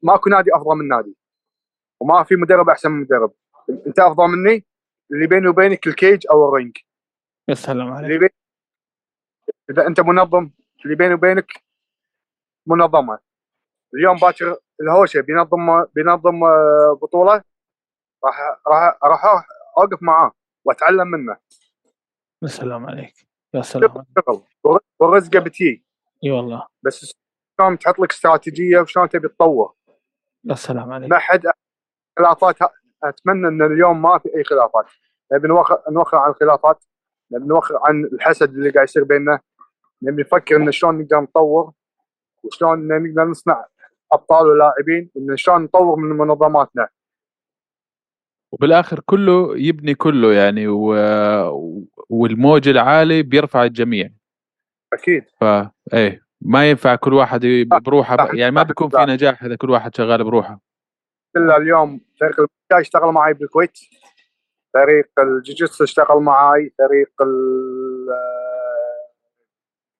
[0.03, 1.17] ماكو نادي أفضل من نادي.
[2.01, 3.33] وما في مدرب أحسن من مدرب.
[3.87, 4.65] أنت أفضل مني؟
[5.13, 6.77] اللي بيني وبينك ال cage أو ال ring
[7.49, 8.07] يا سلام عليك.
[8.07, 8.29] اللي بين
[9.71, 10.51] إذا أنت منظم
[10.85, 11.53] اللي بيني وبينك
[12.67, 13.19] منظمة.
[13.95, 17.45] اليوم باكر الهوشة بينظم بينظم آه، بطولة.
[18.25, 19.25] راح راح راح
[19.79, 20.33] أوقف معاه
[20.65, 21.37] وأتعلم منه.
[22.43, 23.15] يا سلام عليك.
[23.55, 24.05] يا سلام.
[25.01, 25.85] والرزقه بتجي
[26.25, 26.67] إي والله.
[26.83, 27.15] بس
[27.61, 29.75] شلون تحط لك استراتيجية وشلون تبي تطور
[30.45, 31.11] يا سلام عليك.
[31.11, 31.43] ما حد
[32.19, 32.57] خلافات
[33.03, 34.87] أتمنى إن اليوم ما في أي خلافات.
[35.33, 36.85] نبي نوخر نوخر عن الخلافات
[37.33, 39.41] نبي نوخر عن الحسد اللي قاعد يصير بيننا.
[40.03, 41.73] نبي نفكر إن شلون نقدر نطور
[42.45, 43.67] وشلون نقدر نصنع
[44.13, 46.89] أبطال ولاعبين وإن شلون نطور من منظماتنا.
[48.55, 50.87] وبالآخر كله يبني كله يعني و...
[52.11, 54.11] والموج العالي بيرفع الجميع.
[54.93, 55.25] أكيد.
[55.41, 57.47] فايه ما ينفع كل واحد
[57.85, 58.35] بروحه ب...
[58.35, 60.61] يعني ما بيكون في نجاح إذا كل واحد شغال بروحه.
[61.37, 63.79] إلا اليوم فريق ال Muay Thai اشتغل معي بالكويت
[64.75, 68.09] فريق الجوجيتسو اشتغل معي فريق ال-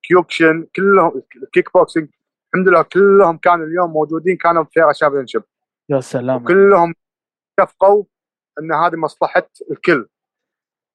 [0.03, 2.09] Kyokushin كلهم الكيك بوكسينج
[2.55, 5.43] الحمد لله كلهم كانوا اليوم موجودين كانوا بفيرا Championship
[5.89, 6.45] يا سلام.
[6.45, 6.95] كلهم
[7.59, 8.05] اتفقوا
[8.61, 10.09] إن هذه مصلحة الكل.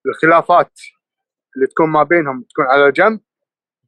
[0.05, 0.79] الخلافات
[1.55, 3.21] اللي تكون ما بينهم تكون على جنب.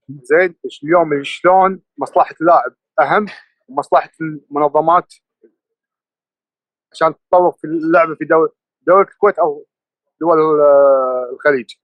[0.10, 3.26] زين اليوم شلون مصلحة اللاعب أهم
[3.68, 5.14] ومصلحة المنظمات؟
[6.92, 8.50] عشان تتطور في اللعبة في دول
[8.82, 9.66] دوله الكويت أو
[10.22, 10.38] دول
[11.34, 11.76] الخليج.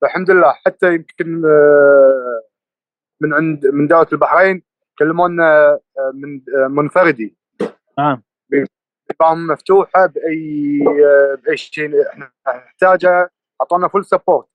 [0.00, 2.42] فالحمد لله حتى يمكن آه،
[3.20, 4.62] من عند من دولة البحرين
[4.98, 7.36] كلمونا آه، من آه، منفردي.
[7.98, 8.22] نعم.
[9.22, 10.78] نظام مفتوحة بأي
[11.44, 13.30] بأي شيء إحنا نحتاجه.
[13.60, 14.46] أعطونا فول سبورت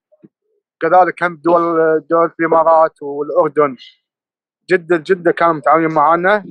[0.81, 1.63] كذلك هم دول
[2.09, 3.75] دول الإمارات والأردن.
[4.69, 6.45] جدا جدا كانوا متعاونين معنا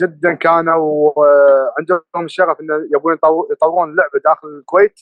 [0.00, 5.00] جدا كانوا آه، عندهم الشغف انه يبون يطو- يطورون اللعبه داخل الكويت.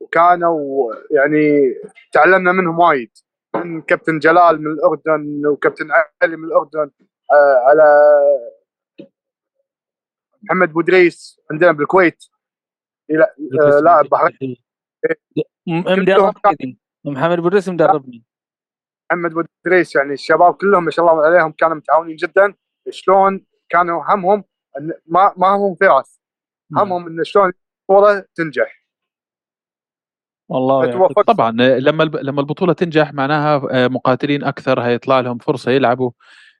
[0.00, 1.74] وكانوا يعني
[2.12, 3.10] تعلمنا منهم وايد.
[3.54, 5.88] من كابتن جلال من الأردن وكابتن
[6.22, 6.90] علي من الأردن
[7.32, 8.00] آه، على
[10.42, 12.24] محمد بودريس عندنا بالكويت.
[13.10, 14.56] آه، لاعب بحرين
[15.66, 16.78] م- كلهم مدربني ذي.
[17.04, 18.24] محمد بودريس مدربني.
[19.10, 22.54] محمد بودريس يعني الشباب كلهم ما شاء الله عليهم كانوا متعاونين جدا.
[22.90, 24.44] شلون كانوا همهم
[24.78, 26.20] إن ما ما همهم فراس.
[26.76, 27.52] همهم إن شلون
[27.90, 28.80] البطوله تنجح.
[30.48, 36.10] والله توفق طبعا لما لما البطولة تنجح معناها آه، مقاتلين أكثر هيطلع لهم فرصة يلعبوا.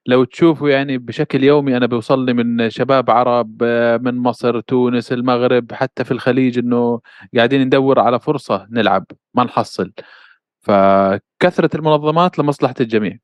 [0.05, 3.63] لو تشوفوا يعني بشكل يومي أنا بيوصل لي من شباب عرب
[4.03, 7.01] من مصر تونس المغرب حتى في الخليج إنه
[7.35, 9.93] قاعدين ندور على فرصة نلعب ما نحصل.
[10.61, 13.17] فكثرة المنظمات لمصلحة الجميع.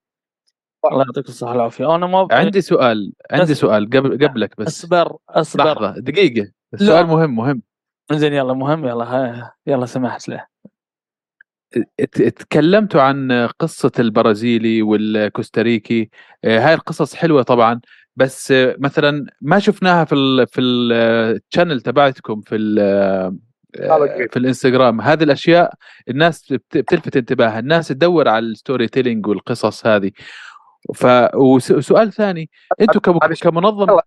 [0.91, 1.95] الله يعطيك الصحة والعافية.
[1.95, 4.67] أنا ما عندي سؤال عندي بس- سؤال قبل قبلك بس.
[4.67, 5.63] أصبر أصبر.
[5.65, 6.51] لحظة دقيقة.
[6.73, 7.61] السؤال مهم مهم.
[8.11, 8.86] زين يلا مهم.
[8.86, 10.45] يلا ها يلا سمحت له
[11.99, 16.09] اتكلمتوا عن قصة البرازيلي والكوستاريكي
[16.43, 17.82] آه، هاي القصص حلوة طبعا
[18.15, 23.38] بس آه، مثلا ما شفناها في ال في الشانل تبعتكم في ال-
[23.80, 24.32] هذا قريب.
[24.32, 25.74] في الانستغرام هذه الاشياء
[26.09, 30.11] الناس بت- بتلفت انتباهها الناس تدور على ال storytelling والقصص هذه
[30.95, 31.05] ف
[31.36, 32.49] وسؤال ثاني
[32.82, 32.99] أنتم
[33.41, 34.01] كمنظمه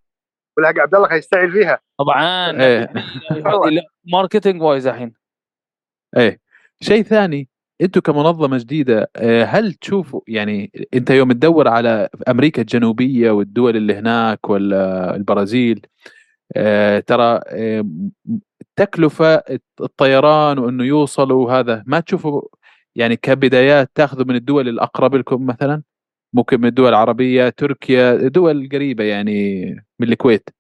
[0.57, 2.93] والحق عبد الله يستعجل فيها طبعا إيه
[4.13, 5.13] marketing wise الحين
[6.17, 6.41] إيه
[6.83, 7.49] شيء ثاني
[7.83, 13.95] أنتم كمنظمة جديدة آه، هل تشوفوا يعني انت يوم تدور على أمريكا الجنوبية والدول اللي
[13.95, 15.87] هناك ولا البرازيل
[16.57, 17.85] آه، ترى آه،
[18.77, 19.43] تكلفة
[19.81, 22.43] الطيران وإنه يوصلوا هذا ما تشوفوا
[22.97, 25.83] يعني كبدايات تاخذوا من الدول الأقرب لكم مثلا؟
[26.33, 29.65] ممكن من الدول العربية تركيا دول قريبة يعني
[30.01, 30.51] من الكويت.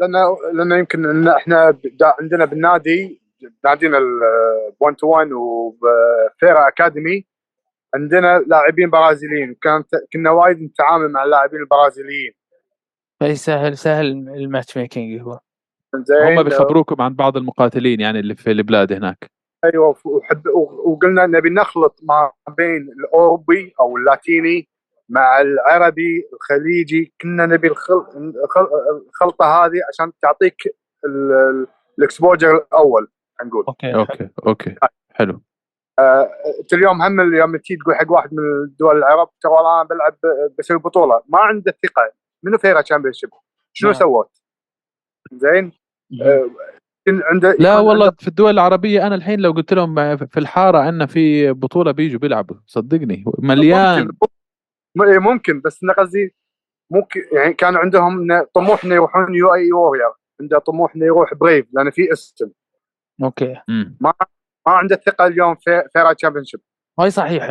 [0.00, 1.78] لأنه لأنه يمكن إحنا
[2.20, 3.21] عندنا بالنادي
[3.64, 4.20] نادينا ال
[4.80, 7.26] 1 تو 1 وفيرا أكاديمي.
[7.94, 12.32] عندنا لاعبين برازيليين وكانت كنا وايد نتعامل مع اللاعبين البرازيليين.
[13.18, 15.40] فيسهل سهل ال matchmaking هو.
[15.94, 19.30] زين هم بيخبروكم عن بعض المقاتلين يعني اللي في البلاد هناك.
[19.64, 20.46] أيوه وحب
[20.84, 24.68] وقلنا نبي نخلط ما بين الأوروبي أو اللاتيني
[25.08, 27.12] مع العربي الخليجي.
[27.20, 27.94] كنا نبي الخل...
[28.44, 28.66] الخل...
[29.08, 30.62] الخلطة هذه عشان تعطيك
[31.04, 31.66] ال-
[31.98, 33.08] ال exposure الأول.
[33.44, 33.94] نقول أوكي.
[33.94, 34.74] أوكي أوكي.
[35.12, 35.42] حلو.
[36.60, 40.16] انت اليوم هم اليوم تجي تقول حق واحد من الدول العرب ترى أنا بلعب
[40.58, 41.22] بسوي بطولة.
[41.28, 42.12] ما عنده ثقة.
[42.42, 43.30] منو فيرا Championship
[43.72, 44.00] شنو نعم.
[44.00, 44.30] سوت؟
[45.32, 45.72] زين؟
[46.22, 46.50] آه،
[47.08, 50.78] عنده لا يكون والله عنده- في الدول العربية أنا الحين لو قلت لهم في الحارة
[50.78, 53.24] عندنا في بطولة بيجوا بيلعبوا صدقني.
[53.38, 54.00] مليان.
[54.00, 54.16] ممكن.
[54.96, 55.60] م- إيه ممكن.
[55.60, 56.34] بس أنا قصدي
[56.90, 61.90] ممكن يعني كان عندهم طموح انه يروحون UAE Warrior عنده طموح إنه يروح BRAVE لأن
[61.90, 62.50] في اسم.
[63.22, 63.60] okay.
[63.68, 63.96] مم.
[64.00, 64.12] ما
[64.66, 66.60] عنده ثقة اليوم في فيرا تشامبيون شيب
[67.00, 67.48] هاي صحيح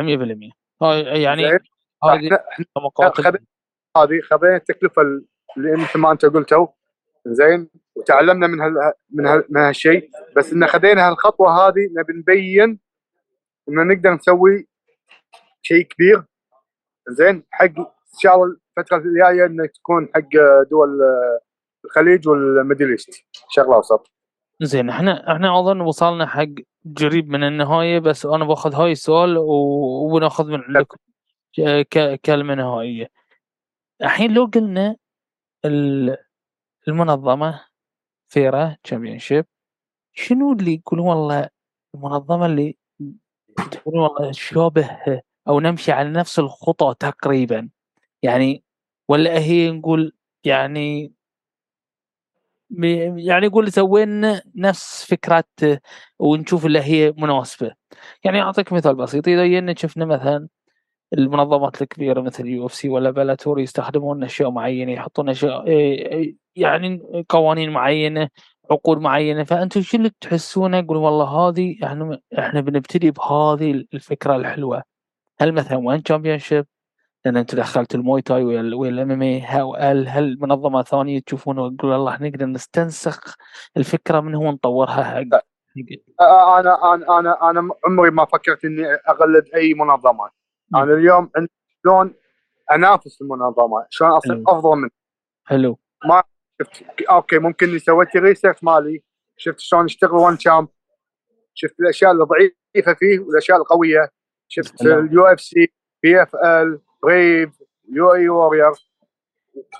[0.82, 1.46] هاي يعني.
[1.46, 1.60] هذه
[2.26, 3.36] إحنا إحنا مقاتل خذ-
[3.96, 5.02] هذه خذينا التكلفة
[5.56, 6.66] اللي مثل ما انت قلتوا
[7.26, 7.70] زين.
[7.96, 10.10] وتعلمنا من هال من هال من هالشيء.
[10.36, 12.80] بس إن خذينا هالخطوة هذه نبي نبين
[13.68, 14.68] ان نقدر نسوي
[15.62, 16.22] شيء كبير.
[17.08, 17.42] زين.
[17.50, 17.86] حق إن
[18.18, 20.28] شاء الله الفترة الجاية إنه تكون حق
[20.70, 21.00] دول
[21.84, 23.24] الخليج وال Middle East.
[23.48, 24.10] الشرق الاوسط
[24.62, 26.46] زين إحنا إحنا اظن وصلنا حق
[26.98, 30.96] قريب من النهاية بس أنا باخذ هاي السؤال و- وناخذ من عندكم
[31.90, 33.10] ك- كلمة نهائية.
[34.02, 34.96] الحين لو قلنا
[35.64, 36.16] ال-
[36.88, 37.64] المنظمة
[38.28, 39.46] فيرا Championship
[40.12, 41.48] شنو اللي يقولون والله
[41.94, 42.76] المنظمة اللي
[43.70, 44.90] تقولون والله شابه
[45.48, 47.68] أو نمشي على نفس الخطى تقريبا؟
[48.22, 48.64] يعني
[49.08, 50.12] ولا هي نقول
[50.44, 51.12] يعني
[53.16, 55.44] يعني يقول سوينا نفس فكرة
[56.18, 57.72] ونشوف اللي هي مناسبة.
[58.24, 59.28] يعني أعطيك مثال بسيط.
[59.28, 60.48] إذا جينا شفنا مثلا
[61.12, 68.28] المنظمات الكبيرة مثل UFC ولا Bellator يستخدمون أشياء معينة يحطون أشياء إيه، يعني قوانين معينة
[68.70, 69.44] عقود معينة.
[69.44, 74.82] فأنتم شو اللي تحسونه؟ يقول والله هذه إحنا إحنا بنبتدي بهذه الفكرة الحلوة.
[75.40, 76.66] هل مثلا ONE Championship
[77.24, 82.22] لأن أنت دخلت ال Muay Thai وال MMA هل هل منظمة ثانية تشوفون؟ وتقول الله
[82.22, 83.36] نقدر نستنسخ
[83.76, 85.02] الفكرة من هو نطورها.
[85.02, 85.20] حق
[86.58, 90.30] أنا أنا أنا أنا عمري ما فكرت إني أقلد أي منظمة.
[90.74, 91.30] أنا اليوم
[91.82, 92.14] شلون
[92.72, 94.42] أنافس المنظمة؟ شلون أصير.
[94.46, 94.90] أفضل منها؟
[95.44, 95.78] حلو.
[96.62, 96.84] شفت.
[97.10, 99.02] okay ممكن إني سويت research مالي.
[99.36, 100.68] شفت شلون يشتغل ONE Champ
[101.54, 104.08] شفت الأشياء الضعيفة فيه والأشياء القوية.
[104.48, 104.82] شفت.
[104.82, 108.72] اليو اف سي بي اف ال بريف يو اي وورير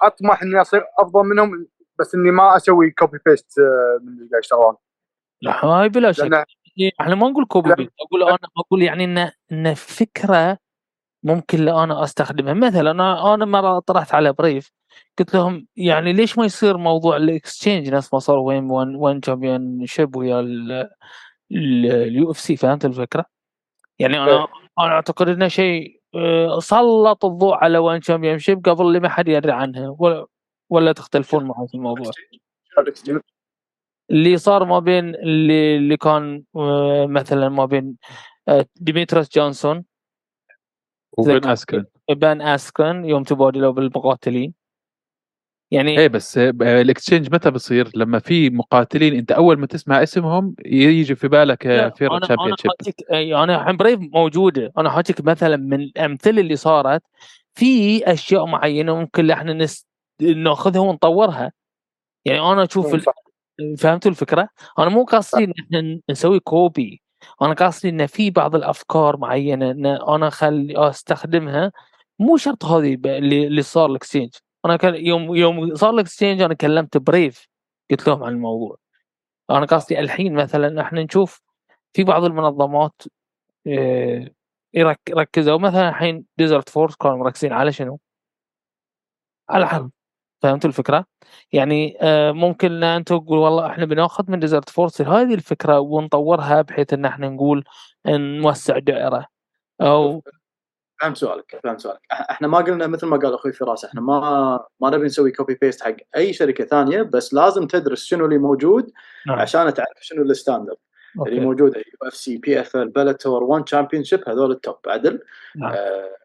[0.03, 1.67] اطمح اني اصير افضل منهم
[1.99, 3.59] بس اني ما أسوي copy paste
[4.03, 4.77] من اللي قاعد يشتغلون
[5.43, 6.47] لا هاي بلا شك
[7.01, 7.75] إحنا ما نقول copy.
[7.75, 10.59] paste أقول أنا أقول يعني ان ان فكره
[11.23, 14.73] ممكن أنا استخدمها مثلا أنا أنا مره طرحت على BRAVE
[15.19, 19.21] قلت لهم يعني ليش ما يصير موضوع ال exchange نفس ما صار ONE ONE ONE
[19.21, 20.41] Championship ويا
[21.51, 23.25] ال UFC فهمت الفكرة؟
[23.99, 24.47] يعني أنا إيه.
[24.79, 26.02] أنا اعتقد انه شيء آه،
[26.59, 28.01] سلط الضوء على ون
[28.39, 29.97] تشامبيونشيب قبل اللي ما حد يدري عنها.
[29.99, 30.27] ولا
[30.71, 32.11] ولا تختلفون معي في الموضوع؟
[34.11, 37.97] اللي صار ما بين اللي اللي كان آه، مثلا ما بين
[38.49, 39.85] آه، ديمتريوس جونسون
[41.19, 44.55] وبن اسكرن بن اسكرن يوم تبادلوا بالمقاتلين.
[45.73, 50.03] يعني إيه بس آه، ال exchange متى بصير؟ لما في مقاتلين أنت أول ما تسمع
[50.03, 54.73] اسمهم يجي في بالك لا، فيرا أنا champion أنا شيب أنا الحين بريف موجودة.
[54.79, 57.03] أنا حاجيك مثلا من الأمثلة اللي صارت
[57.55, 59.87] في أشياء معينة ممكن إحنا نس...
[60.21, 61.53] نأخذها ونطورها.
[62.25, 63.03] يعني أنا أشوف ال...
[63.79, 64.49] فهمتوا الفكرة؟
[64.79, 67.03] أنا مو قصدي ان إحنا نسوي كوبي
[67.43, 71.73] أنا قصدي إن في بعض الأفكار معينة إن أنا أخلي أستخدمها.
[72.19, 74.31] مو شرط هذه اللي صار الاكسشينج
[74.65, 77.49] أنا كان يوم يوم صار الاكسشينج أنا كلمت بريف
[77.91, 78.77] قلت لهم عن الموضوع
[79.51, 81.43] أنا قصدي الحين مثلا إحنا نشوف
[81.93, 83.03] في بعض المنظمات
[83.67, 84.29] آه،
[84.75, 88.01] يرك- ركزوا مثلا الحين ديزرت فورس كانوا مركزين على شنو؟
[89.49, 89.91] على حرب
[90.43, 91.07] فهمتوا الفكرة؟
[91.53, 96.63] يعني آه، ممكن ان أنتم تقول والله إحنا بناخذ من ديزرت فورس هذه الفكرة ونطورها
[96.63, 97.65] بحيث إن إحنا نقول
[98.07, 99.27] نوسع دائرة
[99.81, 100.23] أو
[101.03, 104.91] فهمت سؤالك فهمت سؤالك إحنا ما قلنا مثل ما قال أخوي فراس إحنا ما ما
[104.91, 108.93] نبي نسوي copy paste حق أي شركة ثانية بس لازم تدرس شنو اللي موجود
[109.27, 109.39] نعم.
[109.39, 110.77] عشان تعرف شنو ال standard
[111.15, 114.59] اللي okay موجود يو اف سي بي اف ال بلاتور 1 تشامبيون شيب هذول ال
[114.59, 115.21] top عدل
[115.57, 115.73] نعم.
[115.73, 116.17] آه،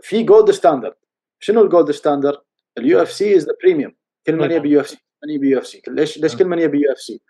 [0.00, 0.94] في gold standard
[1.40, 2.38] شنو ال gold standard؟
[2.78, 3.94] ال UFC is the premium
[4.26, 4.50] كل من.
[4.50, 7.20] يبي UFC من يبي يو اف سي ليش ليش كل من يبي يو اف سي؟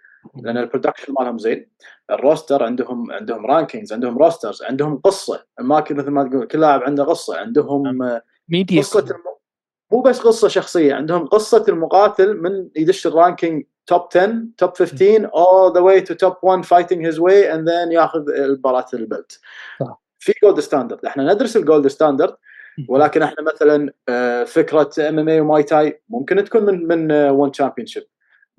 [0.42, 1.70] لأن ال production مالهم زين.
[2.10, 5.44] ال roster عندهم عندهم rankings عندهم rosters عندهم قصة.
[5.60, 7.36] ما كل مثل ما تقول كل لاعب عنده قصة.
[7.38, 9.22] عندهم آه، ميديا قصة الم...
[9.92, 15.26] مو بس قصة شخصية عندهم قصة المقاتل من يدش ال ranking top 10 top 15
[15.28, 19.40] all the way to top 1 fighting his way and then ياخذ المباراه ال belt.
[19.80, 20.02] صح.
[20.18, 22.36] في gold standard إحنا ندرس ال gold standard
[22.88, 27.86] ولكن إحنا مثلا آه، فكرة MMA و Muay Thai ممكن تكون من من 1 تشامبيون
[27.86, 28.02] شيب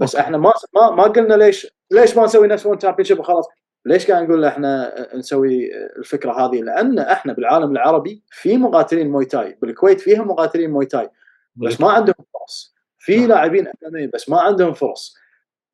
[0.02, 0.16] بس.
[0.16, 3.48] إحنا ما ما ما قلنا ليش ليش ما نسوي نفس 1 تشامبيون شيب وخلاص.
[3.86, 9.58] ليش قاعد نقول إحنا نسوي الفكرة هذه؟ لأن إحنا بالعالم العربي في مقاتلين Muay Thai
[9.62, 11.10] بالكويت فيها مقاتلين Muay Thai.
[11.56, 12.76] بس ما عندهم فرص.
[12.98, 13.30] في نعم.
[13.30, 15.16] لاعبين MMA بس ما عندهم فرص.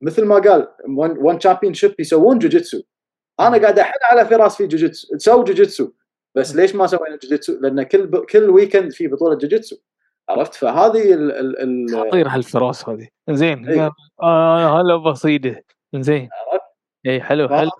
[0.02, 2.82] مثل ما قال 1 تشامبيون شيب يسوون جوجيتسو.
[3.40, 5.92] أنا قاعد احن على فراس في جوجيتسو تسوي جوجيتسو.
[6.34, 8.16] بس ليش ما سوينا جوجيتسو؟ لأن كل ب...
[8.16, 9.76] كل weekend في بطولة جوجيتسو.
[10.28, 13.08] عرفت؟ فهذه ال ال ال خطير هالفراس هذه.
[13.30, 13.90] زين إيه.
[14.22, 15.64] آه هلا بصيدة.
[15.94, 16.28] زين؟
[17.06, 17.70] إي حلو حلو.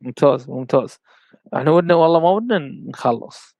[0.00, 0.98] ممتاز ممتاز.
[1.54, 3.56] إحنا ودنا والله ما ودنا نخلص.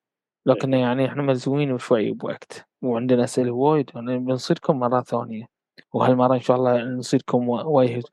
[0.47, 5.47] لكن يعني إحنا ملزومين شوي بوقت وعندنا أسئلة وايد يعني بنصيركم مرة ثانية.
[5.93, 8.05] وهالمرة إن شاء الله نصيركم وايد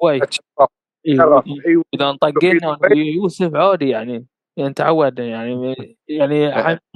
[0.00, 0.24] وايد.
[1.06, 4.26] إيه، إذا انطقينا يوسف عادي يعني.
[4.56, 5.74] يعني تعودنا يعني
[6.08, 6.46] يعني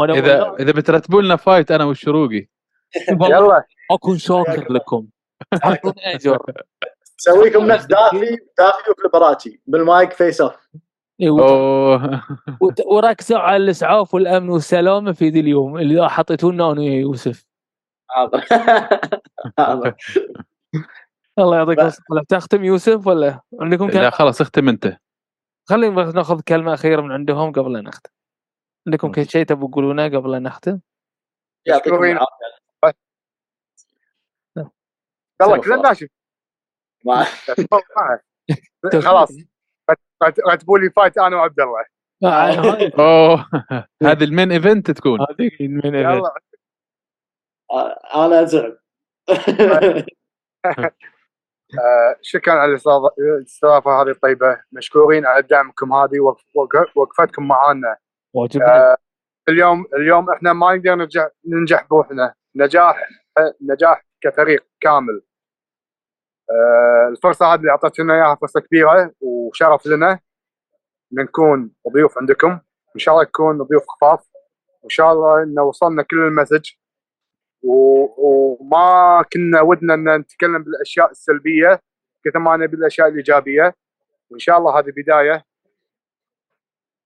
[0.01, 2.47] اذا اذا بترتبوا لنا فايت أنا والشروقي.
[3.23, 3.65] يلا.
[3.91, 5.07] أكون شاكر لكم.
[6.15, 6.43] أجر.
[7.19, 7.87] نسويكم نفس.
[7.87, 10.69] دافي دافي وفليبراتشي بالمايك فيس اوف
[11.23, 12.23] وت- أوه.
[12.63, 15.79] وت- وركزوا على الإسعاف والأمن والسلامة في ذي اليوم.
[15.79, 17.47] اللي حطيتوا لنا أنا ويا يوسف.
[18.11, 18.41] حاضر.
[19.59, 19.95] حاضر.
[21.39, 21.81] الله يعطيك.
[21.81, 22.05] الصحة.
[22.29, 24.97] تختم يوسف ولا؟ عندكم لا خلاص اختم أنت.
[25.71, 28.11] خلينا ناخذ كلمة أخيرة من عندهم قبل لا نختم.
[28.87, 30.81] عندكم كل شيء تبغوا تقولونه قبل لا نختم؟
[31.67, 32.05] يعطيكم.
[32.05, 32.61] العافية.
[35.83, 36.09] ناشف
[37.07, 37.25] مع-
[39.01, 39.33] خلاص.
[40.23, 41.85] رت- رتبوا لي fight أنا وعبد الله.
[42.25, 43.47] آه، هذه- أوه.
[44.03, 45.21] هذه ال main event تكون.
[45.21, 46.35] هذه من يلا.
[48.15, 48.79] أنا أزعل.
[49.31, 50.05] آه،
[52.23, 52.79] شكرا على
[53.19, 54.61] الاستضافه هذه الطيبة.
[54.73, 57.97] مشكورين على دعمكم هذه وقف- وقف- وقفتكم معانا.
[58.35, 58.93] واجبنا.
[58.93, 58.97] آه،
[59.49, 62.35] اليوم اليوم إحنا ما نقدر نرجع ننجح بروحنا.
[62.57, 63.09] نجاح
[63.63, 65.23] نجاح كفريق كامل.
[66.51, 70.21] آه، الفرصة هذه اللي أعطيتونا إياها فرصة كبيرة وشرف لنا.
[71.13, 72.51] نكون ضيوف عندكم.
[72.95, 74.21] إن شاء الله نكون ضيوف خفاف.
[74.83, 76.71] وإن شاء الله إن وصلنا كل المسج.
[77.63, 81.81] وما كنا ودنا إن نتكلم بالأشياء السلبية
[82.25, 83.75] كثر ما نبي الأشياء الإيجابية.
[84.31, 85.45] وإن شاء الله هذه بداية.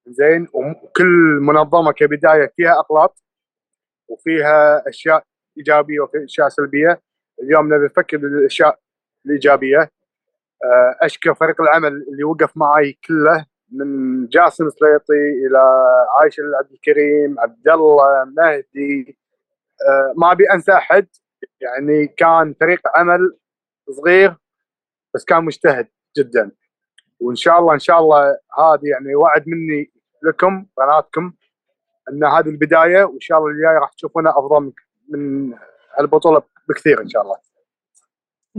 [0.07, 3.22] زين وكل منظمة كبداية فيها أغلاط
[4.09, 5.24] وفيها أشياء
[5.59, 7.00] إيجابية وفي أشياء سلبية.
[7.42, 8.78] اليوم نبي نفكر بالأشياء
[9.26, 9.90] الإيجابية.
[10.64, 15.59] آه، أشكر فريق العمل اللي وقف معي كله من جاسم سليطي إلى
[16.20, 19.18] عايشه عبد الكريم عبد الله مهدي
[20.16, 21.06] ما أبي أنسى أحد.
[21.60, 23.36] يعني كان فريق عمل
[23.90, 24.36] صغير
[25.14, 26.50] بس كان مجتهد جدا.
[27.20, 28.20] وإن شاء الله إن شاء الله
[28.58, 31.32] هذه يعني وعد مني لكم قناتكم
[32.12, 34.72] إن هذه البداية وإن شاء الله الجاي راح تشوفونا أفضل
[35.08, 35.54] من-
[35.98, 37.36] هالبطولة بكثير إن شاء الله.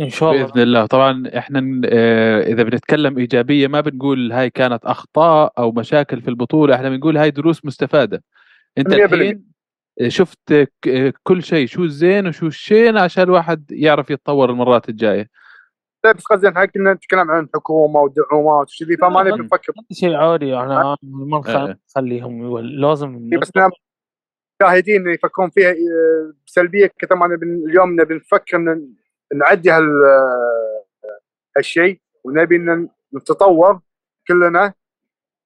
[0.02, 0.46] إن شاء الله.
[0.46, 0.86] بإذن الله.
[0.86, 6.76] طبعا إحنا آه، إذا بنتكلم إيجابية ما بنقول هاي كانت أخطاء أو مشاكل في البطولة.
[6.76, 8.24] إحنا بنقول هاي دروس مستفادة.
[8.78, 9.14] أنت 100%.
[9.14, 9.55] الحين
[10.08, 10.70] شفت
[11.24, 15.30] كل شيء شو الزين وشو الشين عشان الواحد يعرف يتطور المرات الجاية.
[16.04, 19.74] بس قصدي إحنا كنا نتكلم عن الحكومة والدعومات وشذي فما نبي نفكر.
[19.92, 21.78] شيء عادي يعني ما إيه.
[21.90, 23.72] نخليهم لازم بس إحنا
[24.62, 28.88] مشاهدين يفكرون فيها آه، بسلبية كثر ما نبي اليوم نبي نفكر إن
[29.36, 30.86] نعدي هال آه،
[31.58, 33.80] هالشيء ونبي إن نتطور
[34.28, 34.74] كلنا.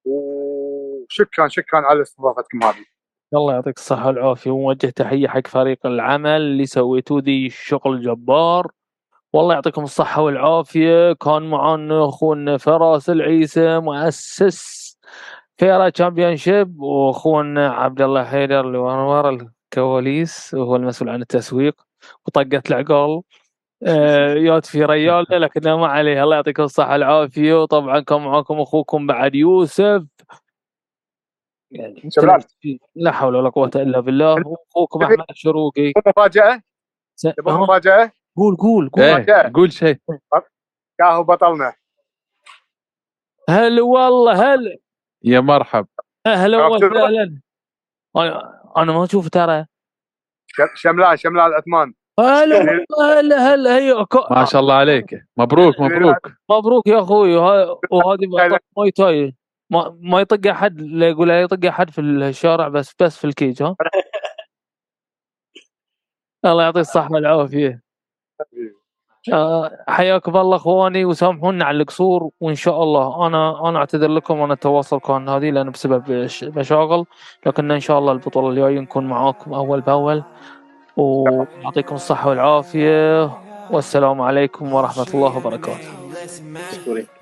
[0.06, 2.86] وشكرا شكرا على استضافتكم هذه.
[3.34, 8.72] الله يعطيك الصحة والعافية وموجه تحية حق فريق العمل اللي سويتوا ذي الشغل جبار
[9.34, 11.14] والله يعطيكم الصحة والعافية.
[11.14, 14.98] كان معنا أخونا فراس العيسى مؤسس
[15.58, 19.30] فيرا تشامبيون شيب وأخونا عبد الله حيدر اللي ورا
[19.74, 21.76] الكواليس وهو المسؤول عن التسويق
[22.28, 23.22] وطقت العقال.
[23.88, 26.24] آه، يات في ريال لكنه ما عليه.
[26.24, 27.62] الله يعطيكم الصحة والعافية.
[27.64, 30.04] وطبعا كان معاكم أخوكم بعد يوسف.
[31.72, 32.44] يعني شباب.
[32.96, 34.34] لا حول ولا قوة إلا بالله.
[34.46, 36.62] وأخوكم أحمد الشروقي مفاجأة؟
[37.38, 39.04] تبغى ها؟ مفاجأة؟ قول قول قول.
[39.04, 39.98] إيه قول شيء.
[41.00, 41.74] كاهو بطلنا.
[43.50, 44.78] هل والله هل
[45.24, 45.88] يا مرحب.
[46.28, 47.42] أهلا؟ وسهلا
[48.78, 49.66] أنا ما أشوف ترى.
[50.76, 51.94] شملان شملان عثمان.
[52.20, 53.78] هلا والله، هلا هلا.
[53.78, 55.26] هي ما شاء الله عليك.
[55.38, 56.32] مبروك مبروك.
[56.50, 57.38] مبروك يا أخوي.
[57.38, 59.36] وه- وهذه بطل Muay Thai.
[59.70, 63.64] ما ما يطق أحد لا يقول يطق أحد في الشارع بس بس في ال cage
[63.64, 63.76] ها؟
[66.46, 67.82] الله يعطيه الصحة والعافية.
[69.34, 74.54] آه، حياكم الله أخواني وسامحونا على القصور وإن شاء الله أنا أنا أعتذر لكم أنا
[74.54, 77.06] التواصل كان هذه لأن بسبب مشاغل
[77.46, 80.24] لكن إن شاء الله البطولة الجاية نكون معاكم أول بأول.
[80.98, 83.32] ويعطيكم الصحة والعافية.
[83.72, 86.09] والسلام عليكم ورحمة الله وبركاته.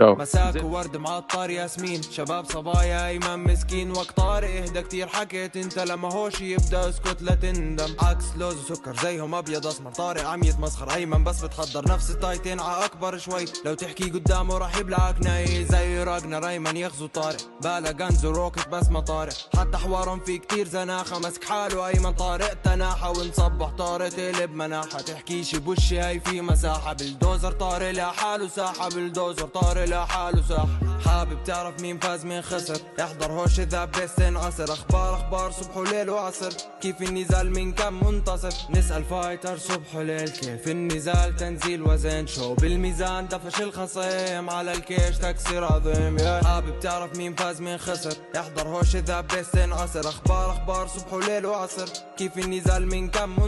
[0.01, 2.01] مساك وورد معطر ياسمين.
[2.01, 3.91] شباب صبايا ايمن مسكين.
[3.91, 5.07] وقت طارق إهدى كتير.
[5.07, 6.89] حكيت أنت لما هوش يبدأ.
[6.89, 7.95] اسكت لا تندم.
[8.01, 9.91] عكس لوز وسكر زيهم أبيض أسمر.
[9.91, 10.93] طارق عم يتمسخر.
[10.93, 12.59] أيمن بس بتحضر نفس التايتين.
[12.59, 13.45] ع أكبر شوي.
[13.65, 15.65] لو تحكي قدامه راح يبلعك ناي.
[15.65, 17.37] زي راجنر أيمن يغزو طارق.
[17.61, 19.33] بالا غنز وروكت بس ما طارق.
[19.57, 21.19] حتى حوارهم في كتير زناخة.
[21.19, 22.53] مسك حاله أيمن طارق.
[22.53, 24.09] تناحة ونصبح طارق.
[24.09, 25.01] تقلب مناحة.
[25.01, 26.93] تحكيش بوشي هاي في مساحة.
[26.93, 27.91] بالدوزر طارق.
[27.91, 28.89] لحاله ساحة.
[28.89, 30.67] بالدوزر طارق لحاله ساحه
[31.05, 34.73] حابب تعرف مين فاز مين خسر؟ احضر هوش إذا بس عصر.
[34.73, 36.51] أخبار أخبار صبح وليل وعصر.
[36.81, 40.29] كيف النزال من كم منتصف نسأل فايتر صبح وليل.
[40.29, 44.49] كيف النزال تنزيل وزن شو بالميزان دفش الخصيم.
[44.49, 46.43] على الكيش تكسير عظيم يا.
[46.43, 50.09] حابب تعرف مين فاز مين خسر؟ احضر هوش إذا بس عصر.
[50.09, 51.87] أخبار أخبار صبح وليل وعصر.
[52.17, 53.47] كيف النزال من كم منتصف